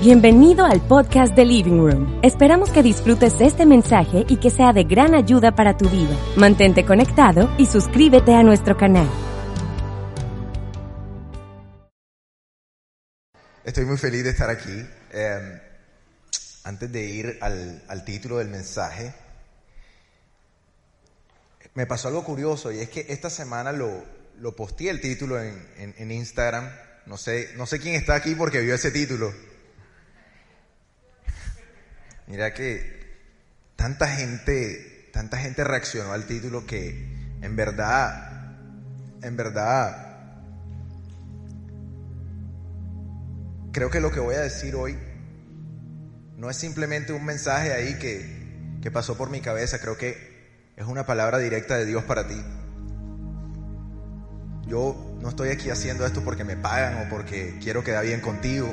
[0.00, 2.20] Bienvenido al podcast de Living Room.
[2.22, 6.16] Esperamos que disfrutes este mensaje y que sea de gran ayuda para tu vida.
[6.38, 9.06] Mantente conectado y suscríbete a nuestro canal.
[13.62, 14.72] Estoy muy feliz de estar aquí.
[15.12, 15.60] Eh,
[16.64, 19.12] antes de ir al, título del mensaje,
[21.74, 24.02] me pasó algo curioso y es que esta semana lo,
[24.38, 26.70] lo posteé el título en, en Instagram.
[27.04, 29.49] No sé, no sé quién está aquí porque vio ese título.
[32.30, 32.80] Mira que
[33.74, 38.54] tanta gente, tanta gente reaccionó al título que en verdad,
[39.20, 40.06] en verdad,
[43.72, 44.96] creo que lo que voy a decir hoy
[46.36, 50.86] no es simplemente un mensaje ahí que, que pasó por mi cabeza, creo que es
[50.86, 52.40] una palabra directa de Dios para ti.
[54.68, 58.72] Yo no estoy aquí haciendo esto porque me pagan o porque quiero quedar bien contigo.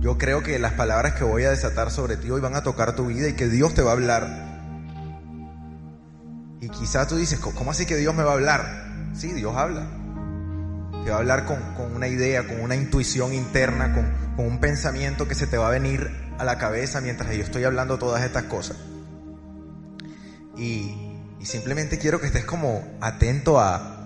[0.00, 2.96] Yo creo que las palabras que voy a desatar sobre ti hoy van a tocar
[2.96, 4.50] tu vida y que Dios te va a hablar.
[6.62, 9.10] Y quizás tú dices, ¿cómo así que Dios me va a hablar?
[9.14, 9.86] Sí, Dios habla.
[11.04, 14.58] Te va a hablar con, con una idea, con una intuición interna, con, con, un
[14.58, 18.22] pensamiento que se te va a venir a la cabeza mientras yo estoy hablando todas
[18.22, 18.78] estas cosas.
[20.56, 20.94] Y,
[21.38, 23.99] y simplemente quiero que estés como atento a,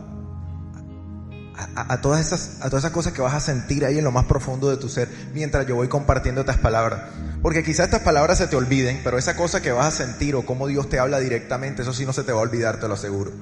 [1.57, 4.25] a, todas esas, a todas esas cosas que vas a sentir ahí en lo más
[4.25, 7.11] profundo de tu ser mientras yo voy compartiendo estas palabras.
[7.43, 10.45] Porque quizás estas palabras se te olviden, pero esa cosa que vas a sentir o
[10.45, 12.95] cómo Dios te habla directamente, eso sí no se te va a olvidar, te lo
[12.95, 13.33] aseguro.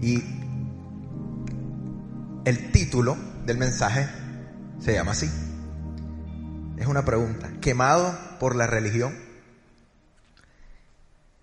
[0.00, 0.22] Y
[2.44, 4.08] el título del mensaje
[4.80, 5.30] se llama así.
[6.78, 7.50] Es una pregunta.
[7.60, 9.14] ¿Quemado por la religión?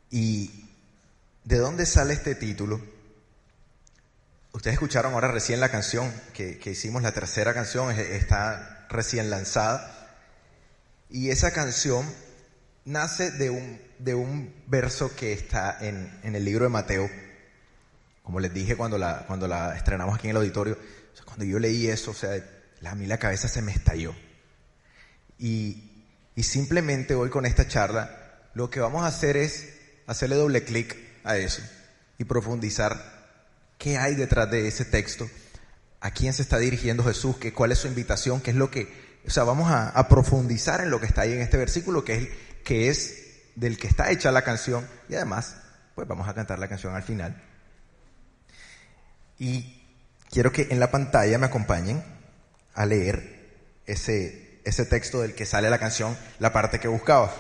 [0.10, 0.66] ¿Y
[1.46, 2.82] de dónde sale este título?
[4.52, 10.18] Ustedes escucharon ahora recién la canción que, que, hicimos, la tercera canción, está recién lanzada.
[11.10, 12.06] Y esa canción
[12.84, 17.10] nace de un, de un verso que está en, en, el libro de Mateo.
[18.24, 20.78] Como les dije cuando la, cuando la estrenamos aquí en el auditorio,
[21.26, 22.32] cuando yo leí eso, o sea,
[22.84, 24.16] a mí la cabeza se me estalló.
[25.38, 26.06] Y,
[26.36, 29.76] y simplemente hoy con esta charla, lo que vamos a hacer es
[30.08, 31.62] hacerle doble clic a eso
[32.18, 33.19] y profundizar
[33.80, 35.28] ¿Qué hay detrás de ese texto?
[36.02, 37.38] ¿A quién se está dirigiendo Jesús?
[37.38, 38.42] ¿Qué, ¿Cuál es su invitación?
[38.42, 39.22] ¿Qué es lo que...
[39.26, 42.30] O sea, vamos a, profundizar en lo que está ahí en este versículo, que es,
[42.66, 44.86] que es del que está hecha la canción.
[45.08, 45.56] Y además,
[45.96, 47.42] pues vamos a cantar la canción al final.
[49.38, 49.82] Y
[50.30, 52.04] quiero que en la pantalla me acompañen
[52.74, 57.34] a leer ese, ese texto del que sale la canción, la parte que buscaba.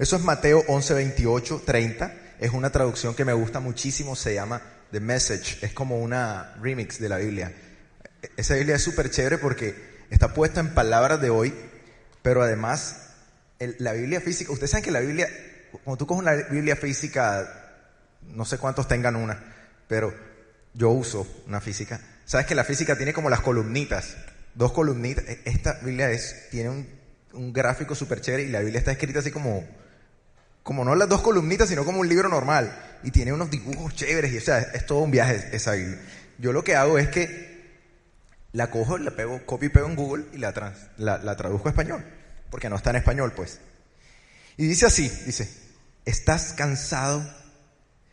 [0.00, 2.16] Eso es Mateo 11, 28, 30.
[2.40, 6.98] Es una traducción que me gusta muchísimo, se llama The Message, es como una remix
[6.98, 7.52] de la Biblia.
[8.36, 9.74] Esa Biblia es súper chévere porque
[10.10, 11.54] está puesta en palabras de hoy,
[12.22, 13.10] pero además
[13.58, 15.28] el, la Biblia física, ustedes saben que la Biblia,
[15.84, 17.80] cuando tú coges una Biblia física,
[18.22, 19.42] no sé cuántos tengan una,
[19.88, 20.14] pero
[20.72, 22.00] yo uso una física.
[22.24, 24.16] Sabes que la física tiene como las columnitas,
[24.54, 25.24] dos columnitas.
[25.44, 26.88] Esta Biblia es, tiene un,
[27.32, 29.64] un gráfico súper chévere y la Biblia está escrita así como
[30.64, 32.74] como no las dos columnitas, sino como un libro normal.
[33.04, 35.74] Y tiene unos dibujos chéveres y o sea, es todo un viaje esa.
[36.38, 37.54] Yo lo que hago es que
[38.52, 41.70] la cojo, la pego, copio y pego en Google y la, trans, la traduzco a
[41.70, 42.04] español.
[42.50, 43.60] Porque no está en español, pues.
[44.56, 45.50] Y dice así, dice,
[46.04, 47.28] ¿estás cansado,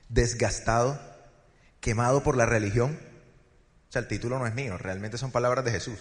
[0.09, 0.99] desgastado,
[1.79, 2.99] quemado por la religión?
[3.89, 5.99] O sea, el título no es mío, realmente son palabras de Jesús.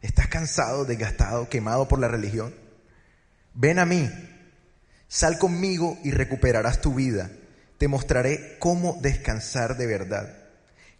[0.00, 2.54] ¿Estás cansado, desgastado, quemado por la religión?
[3.54, 4.10] Ven a mí
[5.12, 7.30] Sal conmigo y recuperarás tu vida.
[7.82, 10.32] Te mostraré cómo descansar de verdad.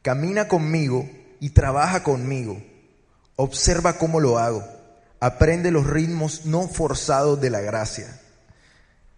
[0.03, 2.61] Camina conmigo y trabaja conmigo.
[3.37, 4.65] Observa cómo lo hago.
[5.21, 8.21] Aprende los ritmos no forzados de la gracia.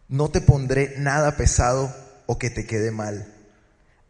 [0.09, 3.33] No te pondré nada pesado o que te quede mal.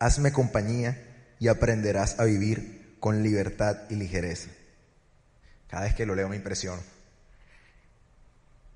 [0.00, 1.00] Hazme compañía
[1.38, 4.50] y aprenderás a vivir con libertad y ligereza.
[5.68, 6.82] Cada vez que lo leo me impresiono.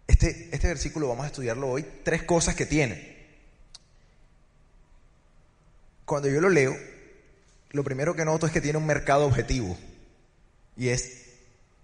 [0.06, 3.17] Este, este versículo vamos a estudiarlo hoy, tres cosas que tiene.
[6.08, 6.74] Cuando yo lo leo,
[7.70, 9.76] lo primero que noto es que tiene un mercado objetivo
[10.74, 11.26] y es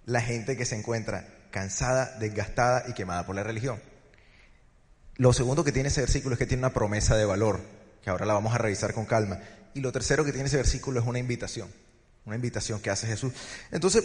[0.06, 3.78] la gente que se encuentra cansada, desgastada y quemada por la religión.
[5.16, 7.60] Lo segundo que tiene ese versículo es que tiene una promesa de valor,
[8.02, 9.40] que ahora la vamos a revisar con calma.
[9.74, 11.68] Y lo tercero que tiene ese versículo es una invitación,
[12.24, 13.34] una invitación que hace Jesús.
[13.72, 14.04] Entonces,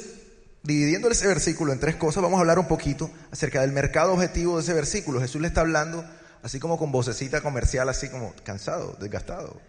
[0.63, 4.57] dividiendo ese versículo en tres cosas, vamos a hablar un poquito acerca del mercado objetivo
[4.57, 5.21] de ese versículo.
[5.21, 6.03] Jesús le está hablando
[6.43, 9.61] así como con vocecita comercial, así como cansado, desgastado.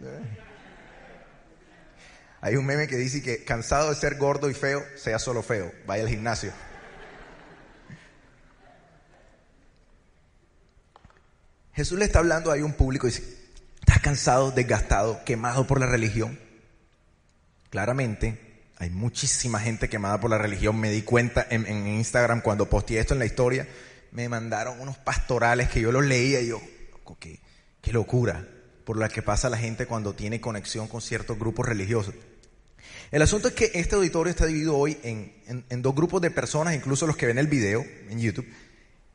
[2.40, 5.72] Hay un meme que dice que cansado de ser gordo y feo, sea solo feo,
[5.86, 6.52] vaya al gimnasio.
[11.72, 13.24] Jesús le está hablando a un público y dice,
[13.80, 16.38] ¿estás cansado, desgastado, quemado por la religión?
[17.70, 18.38] Claramente,
[18.78, 20.78] hay muchísima gente quemada por la religión.
[20.78, 23.68] Me di cuenta en, en Instagram cuando posteé esto en la historia,
[24.12, 26.60] me mandaron unos pastorales que yo los leía y yo,
[27.18, 27.40] qué,
[27.80, 28.46] qué locura
[28.84, 32.14] por la que pasa la gente cuando tiene conexión con ciertos grupos religiosos.
[33.10, 36.74] El asunto es que este auditorio está dividido hoy en, en, dos grupos de personas,
[36.74, 38.46] incluso los que ven el video en YouTube.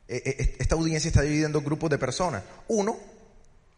[0.08, 2.42] Eh, eh, esta audiencia está dividida en dos grupos de personas.
[2.68, 2.98] Uno,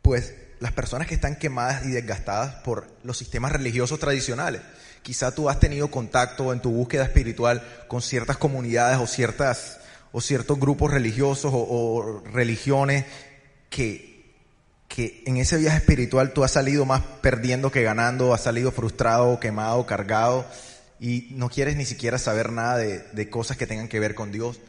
[0.02, 4.60] pues las personas que están quemadas y desgastadas por los sistemas religiosos tradicionales.
[5.02, 9.78] Quizá tú has tenido contacto en tu búsqueda espiritual con ciertas comunidades o ciertas
[10.12, 13.04] o ciertos grupos religiosos o, religiones
[13.70, 14.34] que,
[14.88, 19.40] que en ese viaje espiritual tú has salido más perdiendo que ganando, has salido frustrado,
[19.40, 20.46] quemado, cargado
[21.00, 24.32] y no quieres ni siquiera saber nada de, de cosas que tengan que ver con
[24.32, 24.60] Dios.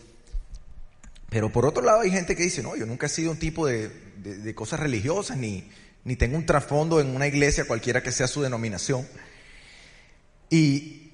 [1.30, 3.68] Pero por otro lado hay gente que dice, no, yo nunca he sido un tipo
[3.68, 5.69] de, de, cosas religiosas, ni,
[6.03, 9.07] ni tengo un trasfondo en una iglesia, cualquiera que sea su denominación.
[10.50, 11.12] Y,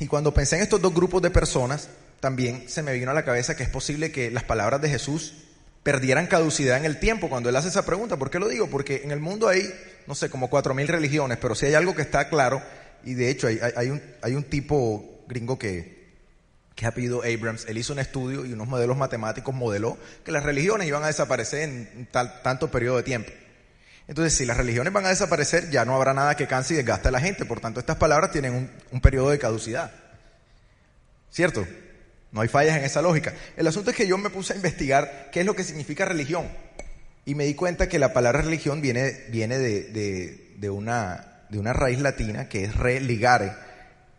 [0.00, 1.88] y cuando pensé en estos dos grupos de personas,
[2.20, 5.34] también se me vino a la cabeza que es posible que las palabras de Jesús
[5.82, 8.16] perdieran caducidad en el tiempo cuando él hace esa pregunta.
[8.16, 8.68] ¿Por qué lo digo?
[8.68, 9.72] Porque en el mundo hay,
[10.06, 12.62] no sé, como cuatro mil religiones, pero si hay algo que está claro,
[13.04, 15.98] y de hecho hay, hay, un, hay un tipo gringo que,
[16.74, 20.42] que ha pedido Abrams, él hizo un estudio y unos modelos matemáticos modeló que las
[20.42, 23.30] religiones iban a desaparecer en tal, tanto periodo de tiempo.
[24.08, 27.08] Entonces, si las religiones van a desaparecer, ya no habrá nada que canse y desgaste
[27.08, 27.44] a la gente.
[27.44, 29.92] Por tanto, estas palabras tienen un, un periodo de caducidad.
[31.30, 31.66] ¿Cierto?
[32.30, 33.34] No hay fallas en esa lógica.
[33.56, 36.48] El asunto es que yo me puse a investigar qué es lo que significa religión.
[37.24, 41.72] Y me di cuenta que la palabra religión viene, viene de, de, una, de una
[41.72, 43.52] raíz latina que es religare,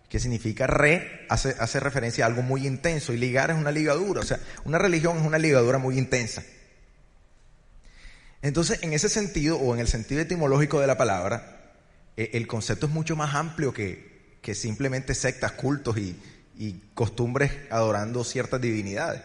[0.09, 4.21] que significa re, hace, hace referencia a algo muy intenso, y ligar es una ligadura.
[4.21, 6.43] O sea, una religión es una ligadura muy intensa.
[8.41, 11.73] Entonces, en ese sentido, o en el sentido etimológico de la palabra,
[12.17, 16.15] eh, el concepto es mucho más amplio que, que simplemente sectas, cultos y,
[16.59, 19.21] y costumbres adorando ciertas divinidades.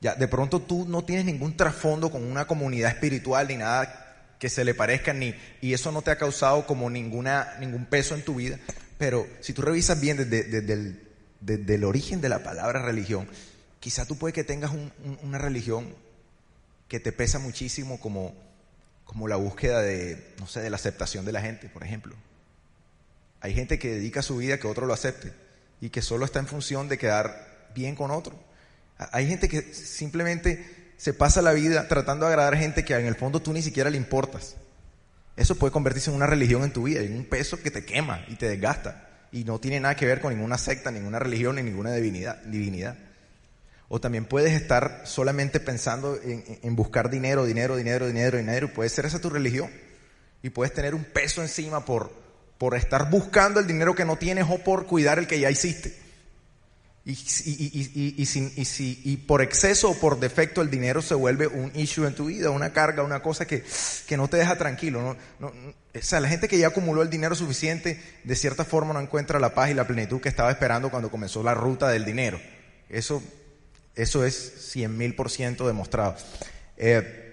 [0.00, 4.48] Ya, de pronto tú no tienes ningún trasfondo con una comunidad espiritual ni nada que
[4.48, 8.22] se le parezca, ni, y eso no te ha causado como ninguna, ningún peso en
[8.22, 8.58] tu vida.
[8.98, 13.28] Pero si tú revisas bien desde, el, origen de la palabra religión,
[13.78, 14.72] quizá tú puedes que tengas
[15.22, 15.94] una religión
[16.88, 18.34] que te pesa muchísimo como,
[19.04, 22.16] como la búsqueda de, no sé, de la aceptación de la gente, por ejemplo.
[23.40, 25.47] Hay gente que dedica su vida a que otro lo acepte
[25.80, 28.38] y que solo está en función de quedar bien con otro.
[28.98, 33.14] Hay gente que simplemente se pasa la vida tratando de agradar gente que en el
[33.14, 34.56] fondo tú ni siquiera le importas.
[35.36, 38.24] Eso puede convertirse en una religión en tu vida, en un peso que te quema
[38.26, 39.08] y te desgasta.
[39.30, 42.96] Y no tiene nada que ver con ninguna secta, ninguna religión, ni ninguna divinidad.
[43.88, 48.70] O también puedes estar solamente pensando en, en, buscar dinero, dinero, dinero, dinero, dinero, y
[48.70, 49.70] puede ser esa tu religión.
[50.42, 52.12] Y puedes tener un peso encima por,
[52.58, 56.08] por estar buscando el dinero que no tienes o por cuidar el que ya hiciste.
[57.04, 57.12] Y,
[57.46, 58.28] y,
[59.04, 62.50] y, por exceso o por defecto el dinero se vuelve un issue en tu vida,
[62.50, 63.64] una carga, una cosa que,
[64.06, 65.16] que no te deja tranquilo.
[65.40, 65.52] o
[66.02, 69.54] sea, la gente que ya acumuló el dinero suficiente, de cierta forma no encuentra la
[69.54, 72.38] paz y la plenitud que estaba esperando cuando comenzó la ruta del dinero.
[72.90, 73.22] Eso,
[73.94, 76.14] eso es cien mil por ciento demostrado.
[76.76, 77.27] Eh,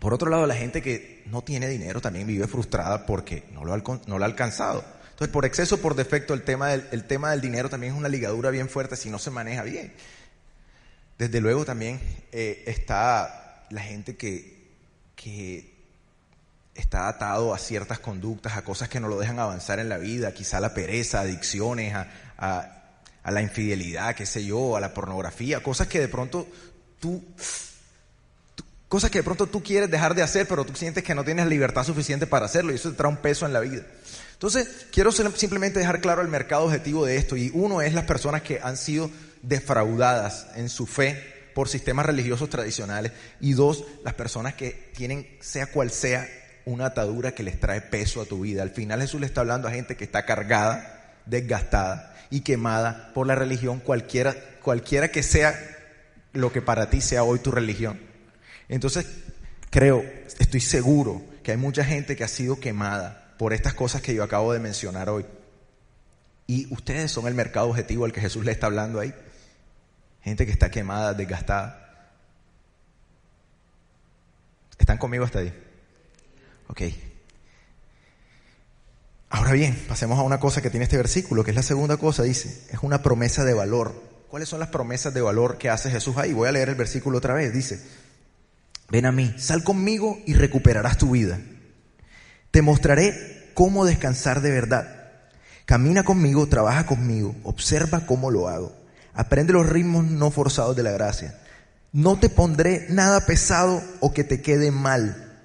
[0.00, 3.72] por otro lado, la gente que no tiene dinero también vive frustrada porque no lo,
[3.74, 4.82] ha, alcanzado.
[5.10, 8.96] Entonces, por exceso, por defecto, el tema, del, dinero también es una ligadura bien fuerte
[8.96, 9.92] si no se maneja bien.
[11.18, 12.00] Desde luego también
[12.32, 14.70] eh, está la gente que,
[15.14, 15.70] que
[16.74, 20.32] está atado a ciertas conductas, a cosas que no lo dejan avanzar en la vida,
[20.32, 22.92] quizá la pereza, adicciones, a, a,
[23.22, 26.48] a la infidelidad, qué sé yo, a la pornografía, cosas que de pronto
[26.98, 27.22] tú
[28.90, 31.46] Cosas que de pronto tú quieres dejar de hacer, pero tú sientes que no tienes
[31.46, 33.84] libertad suficiente para hacerlo y eso te trae un peso en la vida.
[34.32, 37.36] Entonces, quiero simplemente dejar claro el mercado objetivo de esto.
[37.36, 39.08] Y uno es las personas que han sido
[39.42, 41.22] defraudadas en su fe
[41.54, 43.12] por sistemas religiosos tradicionales.
[43.40, 46.28] Y dos, las personas que tienen, sea cual sea,
[46.64, 48.62] una atadura que les trae peso a tu vida.
[48.62, 53.28] Al final Jesús le está hablando a gente que está cargada, desgastada y quemada por
[53.28, 55.54] la religión, cualquiera, cualquiera que sea
[56.32, 58.09] lo que para ti sea hoy tu religión.
[58.70, 59.04] Entonces,
[59.68, 60.04] creo,
[60.38, 64.22] estoy seguro que hay mucha gente que ha sido quemada por estas cosas que yo
[64.22, 65.26] acabo de mencionar hoy.
[66.46, 69.12] Y ustedes son el mercado objetivo al que Jesús le está hablando ahí.
[70.22, 72.12] Gente que está quemada, desgastada.
[74.78, 75.52] ¿Están conmigo hasta ahí?
[76.68, 76.82] Ok.
[79.30, 82.22] Ahora bien, pasemos a una cosa que tiene este versículo, que es la segunda cosa,
[82.22, 84.00] dice, es una promesa de valor.
[84.28, 86.32] ¿Cuáles son las promesas de valor que hace Jesús ahí?
[86.32, 87.80] Voy a leer el versículo otra vez, dice,
[88.90, 91.40] ven a mí, sal conmigo y recuperarás tu vida.
[92.50, 95.00] Te mostraré cómo descansar de verdad.
[95.64, 98.74] Camina conmigo, trabaja conmigo, observa cómo lo hago.
[99.14, 101.38] Aprende los ritmos no forzados de la gracia.
[101.92, 105.38] No te pondré nada pesado o que te quede mal.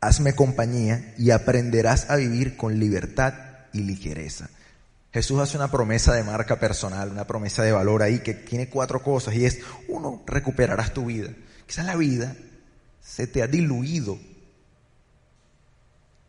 [0.00, 3.34] Hazme compañía y aprenderás a vivir con libertad
[3.72, 4.48] y ligereza.
[5.12, 9.02] Jesús hace una promesa de marca personal, una promesa de valor ahí que tiene cuatro
[9.02, 11.30] cosas y es, uno, recuperarás tu vida.
[11.70, 12.34] Quizás la vida
[13.00, 14.18] se te ha diluido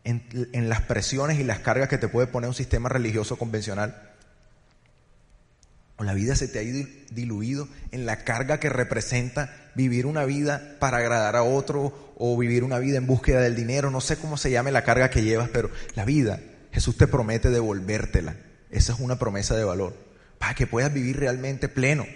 [0.04, 0.22] en,
[0.52, 4.12] en, las presiones y las cargas que te puede poner un sistema religioso convencional.
[5.96, 10.24] O la vida se te ha ido diluido en la carga que representa vivir una
[10.24, 13.90] vida para agradar a otro o vivir una vida en búsqueda del dinero.
[13.90, 16.38] No sé cómo se llame la carga que llevas, pero la vida,
[16.70, 18.36] Jesús te promete devolvértela.
[18.70, 19.96] Esa es una promesa de valor.
[20.38, 22.06] Para que puedas vivir realmente pleno.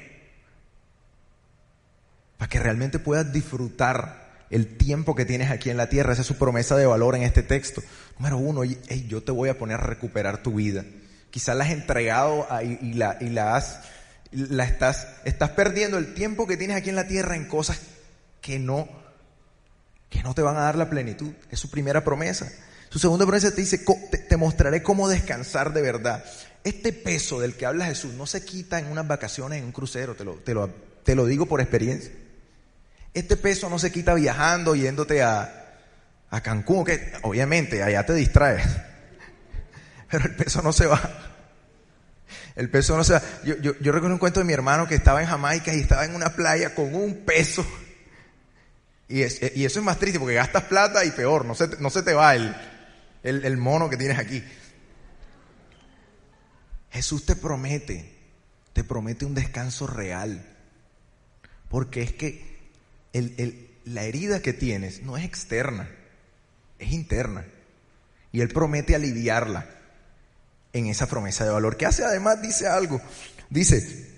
[2.38, 6.12] Para que realmente puedas disfrutar el tiempo que tienes aquí en la tierra.
[6.12, 7.82] Esa es su promesa de valor en este texto.
[8.18, 10.84] Número uno, yo te voy a poner a recuperar tu vida.
[11.30, 13.80] Quizás la has entregado y, la, y la has,
[14.32, 17.80] la estás, estás perdiendo el tiempo que tienes aquí en la tierra en cosas
[18.40, 18.88] que no,
[20.08, 21.32] que no te van a dar la plenitud.
[21.50, 22.50] Es su primera promesa.
[22.88, 23.84] Su segunda promesa te dice,
[24.28, 26.24] te, mostraré cómo descansar de verdad.
[26.64, 30.14] Este peso del que habla Jesús no se quita en unas vacaciones, en un crucero,
[30.14, 30.68] te lo, te lo,
[31.02, 32.12] te lo digo por experiencia.
[33.16, 35.72] Este peso no se quita viajando, yéndote a,
[36.28, 38.62] a Cancún, que obviamente allá te distraes,
[40.10, 41.00] pero el peso no se va.
[42.56, 43.22] El peso no se va.
[43.42, 46.14] Yo, yo, recuerdo un cuento de mi hermano que estaba en Jamaica y estaba en
[46.14, 47.66] una playa con un peso.
[49.08, 51.90] Y, es, y eso es más triste porque gastas plata y peor, no se, no
[51.90, 52.56] se te va el,
[53.22, 54.42] el, mono que tienes aquí.
[56.90, 58.12] Jesús te promete,
[58.72, 60.44] te promete un descanso real.
[61.68, 62.45] Porque es que
[63.84, 65.88] la herida que tienes no es externa,
[66.78, 67.44] es interna.
[68.32, 69.66] Y Él promete aliviarla
[70.72, 71.76] en esa promesa de valor.
[71.76, 73.00] Que hace además, dice algo.
[73.48, 74.10] Dice,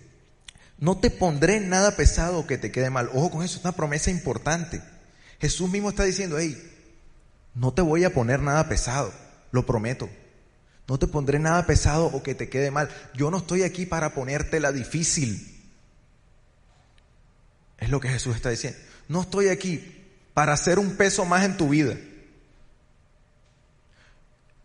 [0.78, 3.11] no te pondré nada pesado que te quede mal.
[3.12, 4.83] Ojo con eso, es una promesa importante.
[5.40, 6.57] Jesús mismo está diciendo, hey,
[7.55, 9.12] no te voy a poner nada pesado,
[9.52, 10.09] lo prometo.
[10.88, 12.88] No te pondré nada pesado o que te quede mal.
[13.14, 15.55] Yo no estoy aquí para ponértela difícil.
[17.76, 18.78] Es lo que Jesús está diciendo.
[19.08, 19.98] No estoy aquí
[20.34, 21.96] para hacer un peso más en tu vida.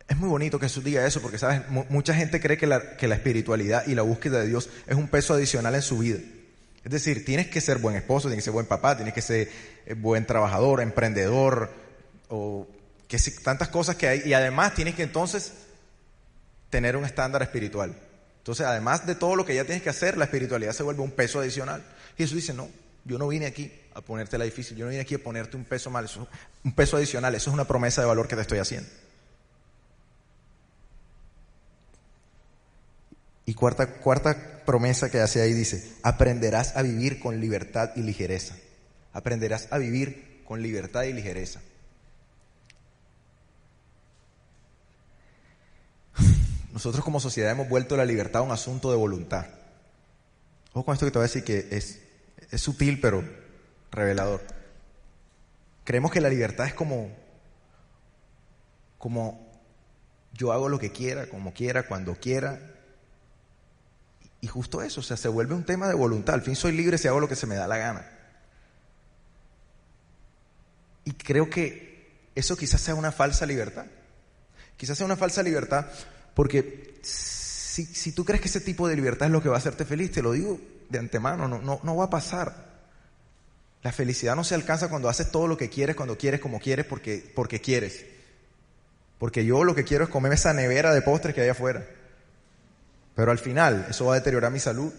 [0.07, 1.61] Es muy bonito que Jesús diga eso porque, ¿sabes?
[1.89, 5.73] mucha gente cree que la, espiritualidad y la búsqueda de Dios es un peso adicional
[5.73, 6.19] en su vida.
[6.83, 9.49] Es decir, tienes que ser buen esposo, tienes que ser buen papá, tienes que ser
[9.85, 11.71] eh, buen trabajador, emprendedor,
[12.27, 12.67] o
[13.07, 14.21] que tantas cosas que hay.
[14.25, 15.53] Y además tienes que entonces
[16.69, 17.95] tener un estándar espiritual.
[18.39, 21.11] Entonces, además de todo lo que ya tienes que hacer, la espiritualidad se vuelve un
[21.11, 21.81] peso adicional.
[22.17, 22.69] Jesús dice, no,
[23.05, 25.65] yo no vine aquí a ponerte la difícil, yo no vine aquí a ponerte un
[25.65, 26.27] peso mal, eso,
[26.63, 28.89] un peso adicional, eso es una promesa de valor que te estoy haciendo.
[33.45, 38.55] Y cuarta, cuarta promesa que hace ahí dice, aprenderás a vivir con libertad y ligereza.
[39.11, 41.61] Aprenderás a vivir con libertad y ligereza.
[46.73, 49.45] Nosotros como sociedad hemos vuelto la libertad un asunto de voluntad.
[50.71, 51.99] Ojo con esto que te voy a decir que es,
[52.49, 53.42] es sutil pero
[53.93, 54.41] revelador.
[55.83, 57.09] Creemos que la libertad es como,
[58.97, 59.51] como
[60.33, 62.59] yo hago lo que quiera, como quiera, cuando quiera,
[64.41, 66.35] y justo eso, o sea, se vuelve un tema de voluntad.
[66.35, 68.05] Al fin soy libre si hago lo que se me da la gana.
[71.05, 73.85] Y creo que eso quizás sea una falsa libertad.
[74.75, 75.85] Quizás sea una falsa libertad
[76.33, 79.59] porque si, si, tú crees que ese tipo de libertad es lo que va a
[79.59, 80.59] hacerte feliz, te lo digo
[80.89, 82.72] de antemano, no, no, no va a pasar.
[83.83, 86.85] La felicidad no se alcanza cuando haces todo lo que quieres, cuando quieres, como quieres,
[86.85, 88.05] porque, porque quieres.
[89.19, 91.85] Porque yo lo que quiero es comerme esa nevera de postres que hay afuera.
[93.15, 94.91] Pero al final eso va a deteriorar mi salud.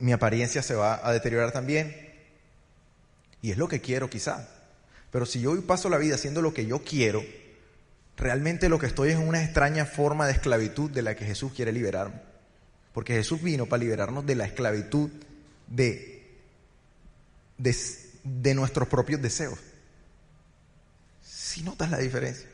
[0.00, 2.12] Mi apariencia se va a deteriorar también.
[3.40, 4.48] Y es lo que quiero quizá.
[5.12, 7.22] Pero si yo paso la vida haciendo lo que yo quiero,
[8.16, 11.72] realmente lo que estoy es una extraña forma de esclavitud de la que Jesús quiere
[11.72, 12.20] liberarme.
[12.92, 15.10] Porque Jesús vino para liberarnos de la esclavitud
[15.68, 16.40] de,
[17.58, 19.58] de, nuestros propios deseos.
[21.22, 22.48] Si notas la diferencia.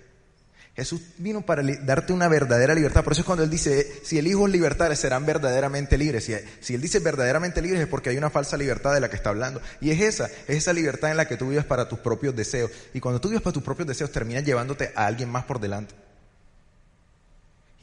[0.74, 3.02] Jesús vino para darte una verdadera libertad.
[3.02, 6.24] Por eso es cuando Él dice, si el Hijo es libertad, serán verdaderamente libres.
[6.24, 9.16] Si, si, Él dice verdaderamente libres es porque hay una falsa libertad de la que
[9.16, 9.60] está hablando.
[9.80, 12.70] Y es esa, es esa libertad en la que tú vives para tus propios deseos.
[12.94, 15.96] Y cuando tú vives para tus propios deseos, terminas llevándote a alguien más por delante.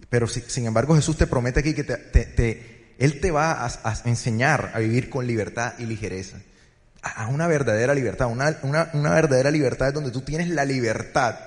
[0.09, 4.79] Pero sin embargo Jesús te promete aquí que te, Él te va a, enseñar a
[4.79, 6.37] vivir con libertad y ligereza.
[7.01, 8.27] a una verdadera libertad.
[8.27, 11.37] Una, una, una verdadera libertad es donde tú tienes la libertad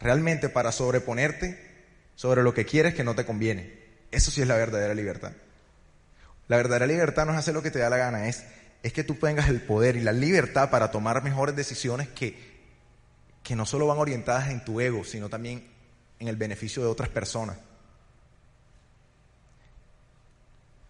[0.00, 1.58] realmente para sobreponerte
[2.14, 3.72] sobre lo que quieres que no te conviene.
[4.10, 5.32] Eso sí es la verdadera libertad.
[6.48, 8.44] La verdadera libertad no es hacer lo que te da la gana, es,
[8.82, 12.56] es que tú tengas el poder y la libertad para tomar mejores decisiones que,
[13.42, 15.66] que no solo van orientadas en tu ego, sino también
[16.18, 17.58] en el beneficio de otras personas.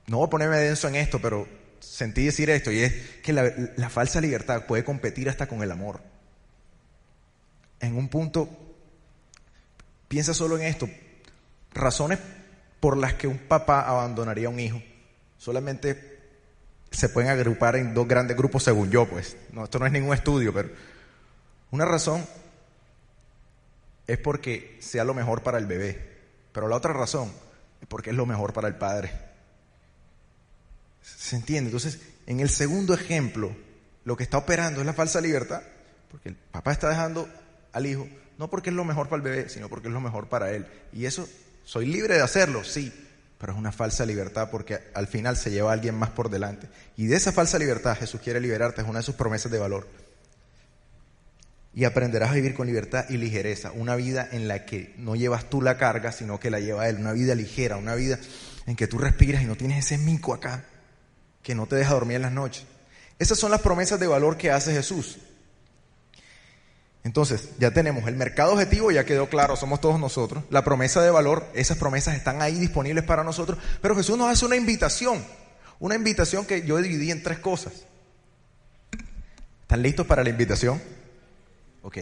[0.06, 1.46] No voy a ponerme denso en esto, pero
[1.80, 6.00] sentí decir esto, y es que la, falsa libertad puede competir hasta con el amor.
[7.80, 8.48] En un punto,
[10.08, 10.88] piensa solo en esto,
[11.72, 12.18] razones
[12.80, 14.80] por las que un papá abandonaría a un hijo
[15.38, 16.18] solamente
[16.90, 19.36] se pueden agrupar en dos grandes grupos según yo, pues.
[19.52, 20.70] No, esto no es ningún estudio, pero
[21.70, 22.26] una razón
[24.06, 26.18] es porque sea lo mejor para el bebé,
[26.52, 27.32] pero la otra razón
[27.80, 29.12] es porque es lo mejor para el padre.
[31.14, 31.68] ¿Se entiende?
[31.68, 33.54] Entonces, en el segundo ejemplo,
[34.04, 35.62] lo que está operando es la falsa libertad,
[36.10, 37.28] porque el papá está dejando
[37.72, 38.08] al hijo,
[38.38, 40.66] no porque es lo mejor para el bebé, sino porque es lo mejor para él.
[40.92, 41.28] Y eso,
[41.64, 42.92] soy libre de hacerlo, sí,
[43.38, 46.68] pero es una falsa libertad porque al final se lleva a alguien más por delante.
[46.96, 49.86] Y de esa falsa libertad Jesús quiere liberarte, es una de sus promesas de valor.
[51.72, 55.50] Y aprenderás a vivir con libertad y ligereza, una vida en la que no llevas
[55.50, 58.18] tú la carga, sino que la lleva Él, una vida ligera, una vida
[58.66, 60.64] en que tú respiras y no tienes ese mico acá
[61.46, 62.64] que no te deja dormir en las noches.
[63.20, 65.18] Esas son las promesas de valor que hace Jesús.
[67.04, 70.42] Entonces, ya tenemos el mercado objetivo, ya quedó claro, somos todos nosotros.
[70.50, 73.60] La promesa de valor, esas promesas están ahí disponibles para nosotros.
[73.80, 75.24] Pero Jesús nos hace una invitación,
[75.78, 77.74] una invitación que yo dividí en tres cosas.
[79.62, 80.82] ¿Están listos para la invitación?
[81.82, 81.98] Ok.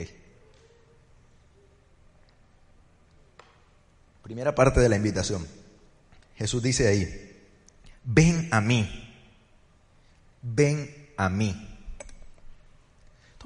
[4.22, 5.46] Primera parte de la invitación.
[6.34, 7.42] Jesús dice ahí,
[8.04, 9.04] ven a mí,
[10.44, 11.74] ven a mí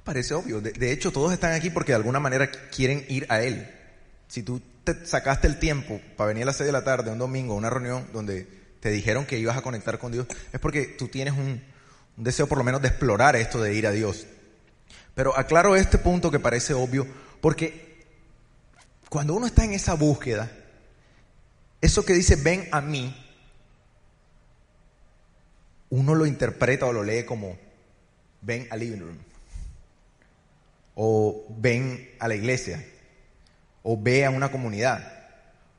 [0.09, 0.63] parece obvio.
[0.63, 3.71] De, hecho, todos están aquí porque de alguna manera quieren ir a Él.
[4.27, 7.19] Si tú te sacaste el tiempo para venir a las 6 de la tarde, un
[7.19, 8.49] domingo, a una reunión donde
[8.81, 11.63] te dijeron que ibas a conectar con Dios, es porque tú tienes un,
[12.17, 14.27] un deseo por lo menos de explorar esto de ir a Dios.
[15.15, 17.07] Pero aclaro este punto que parece obvio,
[17.43, 18.07] porque
[19.11, 20.51] cuando uno está en esa búsqueda,
[21.83, 23.15] eso que dice ven a mí,
[25.91, 27.57] uno lo interpreta o lo lee como
[28.43, 29.29] ven al living room
[31.01, 32.85] o ven a la iglesia,
[33.85, 35.13] o ve a una comunidad,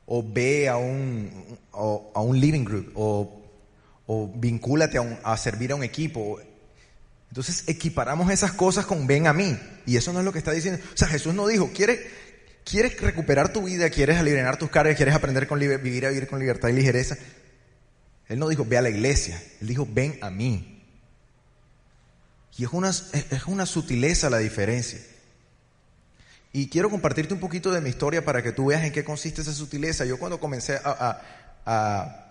[0.05, 3.41] o ve a un, a un living group, o,
[4.07, 6.39] o vincúlate a, servir a un equipo.
[7.27, 10.51] Entonces equiparamos esas cosas con ven a mí, y eso no es lo que está
[10.51, 10.81] diciendo.
[10.93, 11.99] O sea, Jesús no dijo, ¿quieres,
[12.63, 16.39] quieres recuperar tu vida, quieres aliviar tus cargas, quieres aprender con vivir a vivir con
[16.39, 17.17] libertad y ligereza.
[18.29, 20.83] Él no dijo, ve a la iglesia, él dijo, ven a mí.
[22.57, 24.99] Y es una, es una sutileza la diferencia.
[26.53, 29.41] Y quiero compartirte un poquito de mi historia para que tú veas en qué consiste
[29.41, 30.05] esa sutileza.
[30.05, 31.21] Yo cuando comencé a,
[31.65, 32.25] a,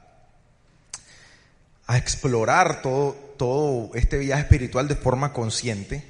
[1.97, 6.05] explorar todo, todo este viaje espiritual de forma consciente,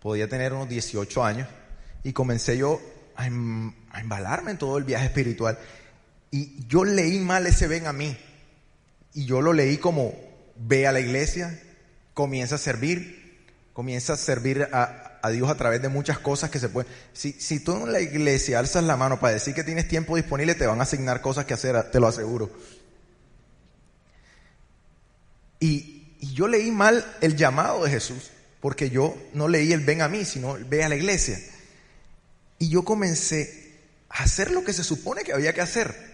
[0.00, 1.48] podía tener unos 18 años,
[2.04, 2.80] y comencé yo
[3.16, 5.58] a, em, a embalarme en todo el viaje espiritual.
[6.30, 8.16] Y yo leí mal ese ven a mí.
[9.14, 10.14] Y yo lo leí como
[10.56, 11.60] ve a la iglesia,
[12.14, 16.58] comienza a servir, comienza a servir a, a, Dios a través de muchas cosas que
[16.58, 16.90] se pueden.
[17.12, 20.54] Si, si tú en la iglesia alzas la mano para decir que tienes tiempo disponible,
[20.54, 22.50] te van a asignar cosas que hacer, te lo aseguro.
[25.60, 30.02] Y, y yo leí mal el llamado de Jesús, porque yo no leí el ven
[30.02, 31.38] a mí, sino ve a la iglesia.
[32.58, 33.72] Y yo comencé
[34.08, 36.11] a hacer lo que se supone que había que hacer.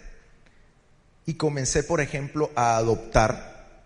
[1.29, 3.85] Y comencé, por ejemplo, a adoptar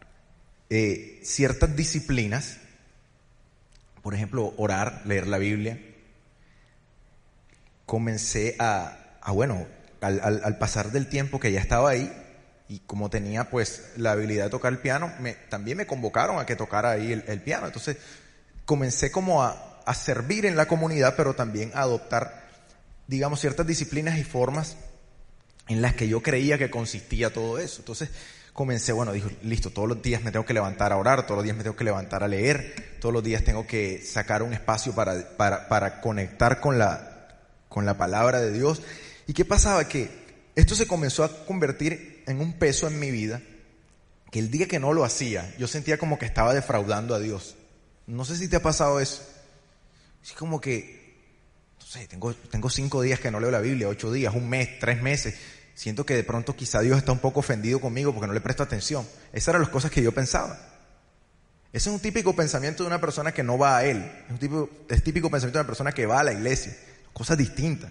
[0.71, 2.59] eh, ciertas disciplinas,
[4.01, 5.77] por ejemplo, orar, leer la Biblia,
[7.85, 8.97] comencé a,
[9.35, 9.67] bueno,
[10.01, 12.13] al, pasar del tiempo que ya estaba ahí,
[12.69, 15.13] y como tenía pues la habilidad de tocar el piano,
[15.49, 17.67] también me convocaron a que tocara ahí el, piano.
[17.67, 17.97] Entonces
[18.65, 22.47] comencé como a, a, servir en la comunidad, pero también a adoptar,
[23.09, 24.77] digamos, ciertas disciplinas y formas
[25.69, 27.81] en las que yo creía que consistía todo eso.
[27.81, 28.11] Entonces
[28.53, 31.45] comencé, bueno, dijo, listo, todos los días me tengo que levantar a orar, todos los
[31.45, 34.95] días me tengo que levantar a leer, todos los días tengo que sacar un espacio
[34.95, 38.83] para, para, para conectar con la, con la palabra de Dios.
[39.27, 39.89] ¿Y qué pasaba?
[39.89, 40.11] Que
[40.55, 43.41] esto se comenzó a convertir en un peso en mi vida,
[44.31, 47.57] que el día que no lo hacía, yo sentía como que estaba defraudando a Dios.
[48.07, 49.23] No sé si te ha pasado eso.
[50.23, 51.02] Es como que,
[52.09, 55.35] tengo, cinco días que no leo la Biblia, ocho días, un mes, tres meses
[55.75, 58.63] siento que de pronto quizá Dios está un poco ofendido conmigo porque no le presto
[58.63, 59.07] atención.
[59.33, 60.59] Esas eran las cosas que yo pensaba.
[61.73, 63.99] Ese es un típico pensamiento de una persona que no va a él.
[64.31, 66.77] Es típico, es típico pensamiento de una persona que va a la iglesia.
[67.13, 67.91] Cosas distintas.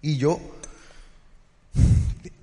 [0.00, 0.40] Y yo,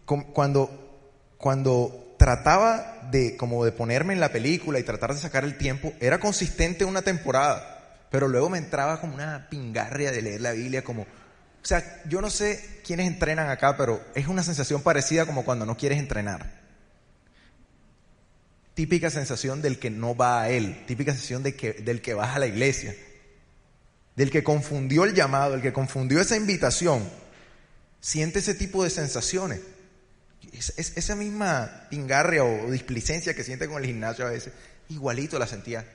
[0.06, 1.00] cuando,
[1.38, 5.94] cuando trataba de, como de ponerme en la película y tratar de sacar el tiempo,
[6.00, 7.75] era consistente una temporada.
[8.16, 11.06] Pero luego me entraba como una pingarria de leer la Biblia, como, o
[11.62, 15.76] sea, yo no sé quiénes entrenan acá, pero es una sensación parecida como cuando no
[15.76, 16.64] quieres entrenar
[18.74, 22.40] típica sensación del que no va a Él, típica sensación que, del que va a
[22.40, 22.96] la iglesia,
[24.16, 27.04] del que confundió el llamado, el que confundió esa invitación,
[28.00, 29.60] siente ese tipo de sensaciones.
[30.54, 34.54] Es, esa misma pingarria o displicencia que siente con el gimnasio a veces,
[34.88, 35.86] igualito la sentía.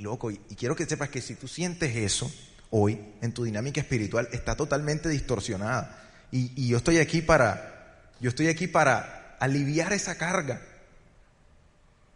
[0.00, 2.32] Loco, y, quiero que sepas que si tú sientes eso
[2.70, 6.00] hoy en tu dinámica espiritual, está totalmente distorsionada.
[6.30, 10.60] Y, yo estoy aquí para, yo estoy aquí para aliviar esa carga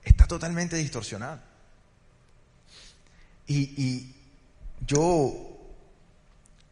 [0.03, 1.41] está totalmente distorsionado.
[3.47, 4.15] Y,
[4.87, 5.35] yo,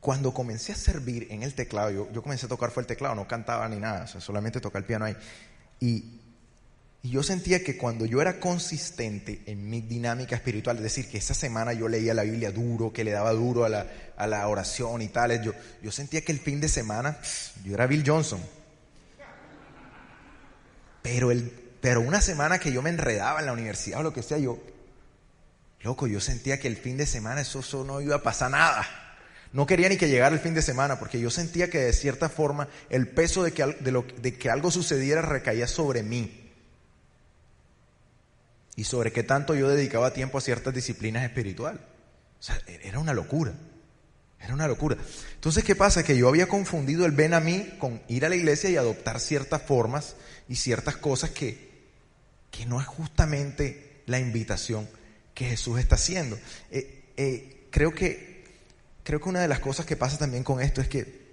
[0.00, 3.26] cuando comencé a servir en el teclado, yo, comencé a tocar fue el teclado, no
[3.26, 5.16] cantaba ni nada, solamente tocaba el piano ahí.
[5.80, 6.20] Y,
[7.10, 11.34] yo sentía que cuando yo era consistente en mi dinámica espiritual, es decir, que esa
[11.34, 15.02] semana yo leía la Biblia duro, que le daba duro a la, a la oración
[15.02, 17.18] y tales, yo, yo sentía que el fin de semana
[17.64, 18.40] yo era Bill Johnson.
[21.02, 24.20] Pero el pero una semana que yo me enredaba en la universidad o lo que
[24.20, 24.58] sea, yo,
[25.82, 28.84] loco, yo sentía que el fin de semana eso, no iba a pasar nada.
[29.52, 32.28] No quería ni que llegara el fin de semana, porque yo sentía que de cierta
[32.28, 36.45] forma el peso de que, de lo, de que algo sucediera recaía sobre mí.
[38.76, 41.80] Y sobre qué tanto yo dedicaba tiempo a ciertas disciplinas espirituales.
[42.38, 43.52] O sea, e-, era una locura.
[44.38, 44.96] Era una locura.
[45.34, 46.04] Entonces, ¿qué pasa?
[46.04, 49.18] Que yo había confundido el ven a mí con ir a la iglesia y adoptar
[49.18, 50.14] ciertas formas
[50.48, 51.88] y ciertas cosas que,
[52.50, 54.88] que no es justamente la invitación
[55.34, 56.38] que Jesús está haciendo.
[56.70, 58.44] Eh, eh, creo, que,
[59.02, 61.26] creo que una de las cosas que pasa también con esto es que,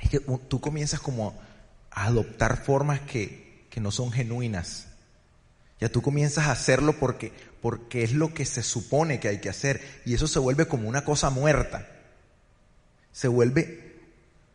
[0.00, 1.38] es que tú comienzas como
[1.90, 4.86] a adoptar formas que, que no son genuinas.
[5.80, 9.48] Ya tú comienzas a hacerlo porque, porque es lo que se supone que hay que
[9.48, 9.80] hacer.
[10.04, 11.88] Y eso se vuelve como una cosa muerta.
[13.12, 13.96] Se vuelve,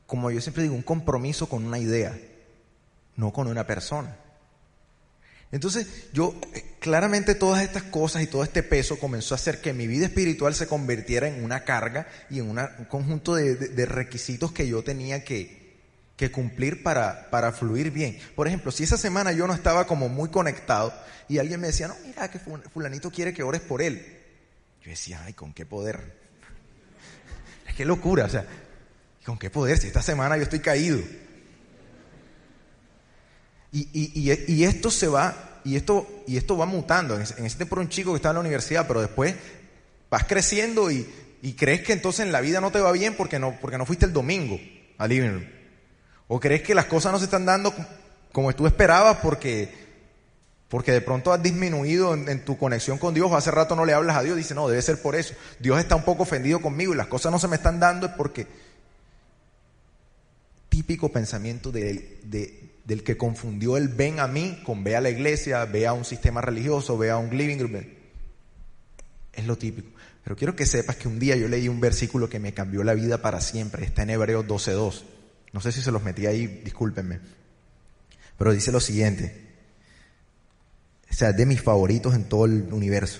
[0.05, 2.17] como yo siempre digo, un compromiso con una idea,
[3.15, 4.17] no con una persona.
[5.51, 9.73] Entonces yo, eh, claramente todas estas cosas y todo este peso comenzó a hacer que
[9.73, 14.67] mi vida espiritual se convirtiera en una carga y en un conjunto de, requisitos que
[14.67, 15.58] yo tenía que,
[16.27, 18.19] cumplir para, para, fluir bien.
[18.35, 20.93] Por ejemplo, si esa semana yo no estaba como muy conectado
[21.29, 24.19] y alguien me decía, no, mira que fulanito quiere que ores por él.
[24.83, 26.19] Yo decía, ay, ¿con qué poder?
[27.67, 28.45] Es que locura, o sea,
[29.25, 29.77] ¿con qué poder?
[29.77, 30.99] Si esta semana yo estoy caído.
[33.71, 37.15] Y, esto se va, y esto, y esto va mutando.
[37.15, 39.35] En, ese tiempo un chico que estaba en la universidad, pero después
[40.09, 41.07] vas creciendo y,
[41.55, 44.05] crees que entonces en la vida no te va bien porque no, porque no fuiste
[44.05, 44.59] el domingo
[44.97, 45.58] al living
[46.31, 47.73] O crees que las cosas no se están dando
[48.31, 49.73] como tú esperabas porque,
[50.67, 53.93] porque de pronto has disminuido en, tu conexión con Dios, o hace rato no le
[53.93, 55.33] hablas a Dios, dice, no, debe ser por eso.
[55.59, 58.13] Dios está un poco ofendido conmigo y las cosas no se me están dando es
[58.13, 58.45] porque
[60.69, 62.19] típico pensamiento de,
[62.85, 66.05] del que confundió el ven a mí con ve a la iglesia, ve a un
[66.05, 67.87] sistema religioso, ve a un living group.
[69.33, 69.89] Es lo típico.
[70.23, 72.93] Pero quiero que sepas que un día yo leí un versículo que me cambió la
[72.93, 73.83] vida para siempre.
[73.83, 75.18] Está en Hebreos 12.2.
[75.53, 77.19] No sé si se los metí ahí, discúlpenme.
[78.37, 79.47] Pero dice lo siguiente.
[81.09, 83.19] O sea, de mis favoritos en todo el universo.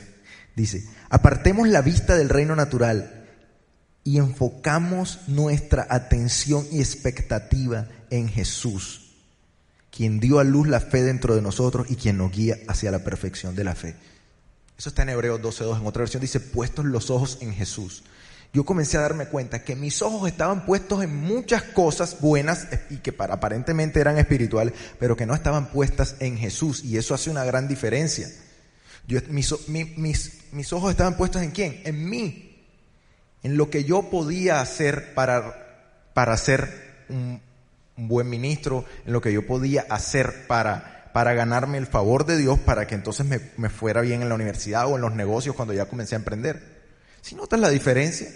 [0.56, 3.28] Dice, apartemos la vista del reino natural
[4.04, 9.10] y enfocamos nuestra atención y expectativa en Jesús
[9.92, 13.04] quien dio a luz la fe dentro de nosotros y quien nos guía hacia la
[13.04, 13.96] perfección de la fe.
[14.78, 15.82] Eso está en Hebreos 12.2.
[15.82, 18.04] En otra versión dice, puestos los ojos en Jesús.
[18.51, 22.97] Yo comencé a darme cuenta que mis ojos estaban puestos en muchas cosas buenas y
[22.97, 26.83] que para, aparentemente eran espirituales, pero que no estaban puestas en Jesús.
[26.83, 28.27] Y eso hace una gran diferencia.
[29.07, 31.81] Yo, mis, ojos estaban puestos en quién?
[31.85, 32.65] En mí.
[33.43, 37.39] En lo que yo podía hacer para, para ser un,
[37.97, 42.38] un buen ministro, en lo que yo podía hacer para, para ganarme el favor de
[42.38, 45.55] Dios, para que entonces me, me fuera bien en la universidad o en los negocios
[45.55, 46.79] cuando ya comencé a emprender.
[47.21, 48.27] Si notas la diferencia,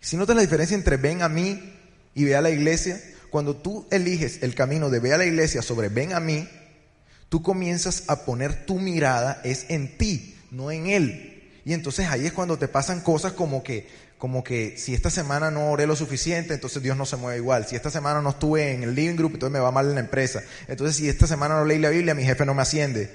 [0.00, 1.74] si notas la diferencia entre ven a mí
[2.14, 5.62] y ve a la iglesia, cuando tú eliges el camino de ve a la iglesia
[5.62, 6.48] sobre ven a mí,
[7.28, 11.50] tú comienzas a poner tu mirada es en ti, no en él.
[11.64, 13.86] Y entonces ahí es cuando te pasan cosas como que
[14.22, 17.66] como que si esta semana no oré lo suficiente, entonces Dios no se mueve igual.
[17.66, 20.00] Si esta semana no estuve en el living group, entonces me va mal en la
[20.00, 20.44] empresa.
[20.68, 23.10] Entonces si esta semana no leí la Biblia, mi jefe no me asciende.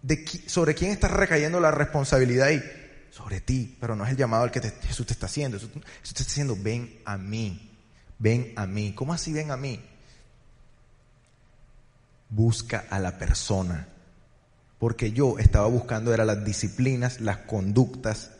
[0.00, 2.62] de sobre quién está recayendo la responsabilidad ahí.
[3.12, 5.58] Sobre ti, pero no es el llamado al que Jesús te está haciendo.
[5.58, 7.70] Jesús te está diciendo, ven a mí,
[8.18, 8.94] ven a mí.
[8.94, 9.84] ¿Cómo así ven a mí?
[12.30, 13.86] Busca a la persona.
[14.78, 18.30] Porque yo estaba buscando era las disciplinas, las conductas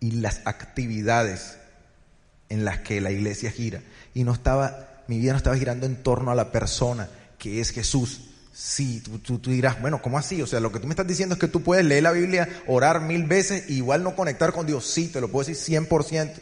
[0.00, 1.58] y las actividades
[2.48, 3.80] en las que la iglesia gira.
[4.12, 7.70] Y no estaba, mi vida no estaba girando en torno a la persona que es
[7.70, 8.27] Jesús.
[8.60, 10.42] Sí, tú, tú, dirás, bueno, ¿cómo así?
[10.42, 12.48] O sea, lo que tú me estás diciendo es que tú puedes leer la Biblia,
[12.66, 14.84] orar mil veces y igual no conectar con Dios.
[14.84, 16.34] Sí, te lo puedo decir 100%.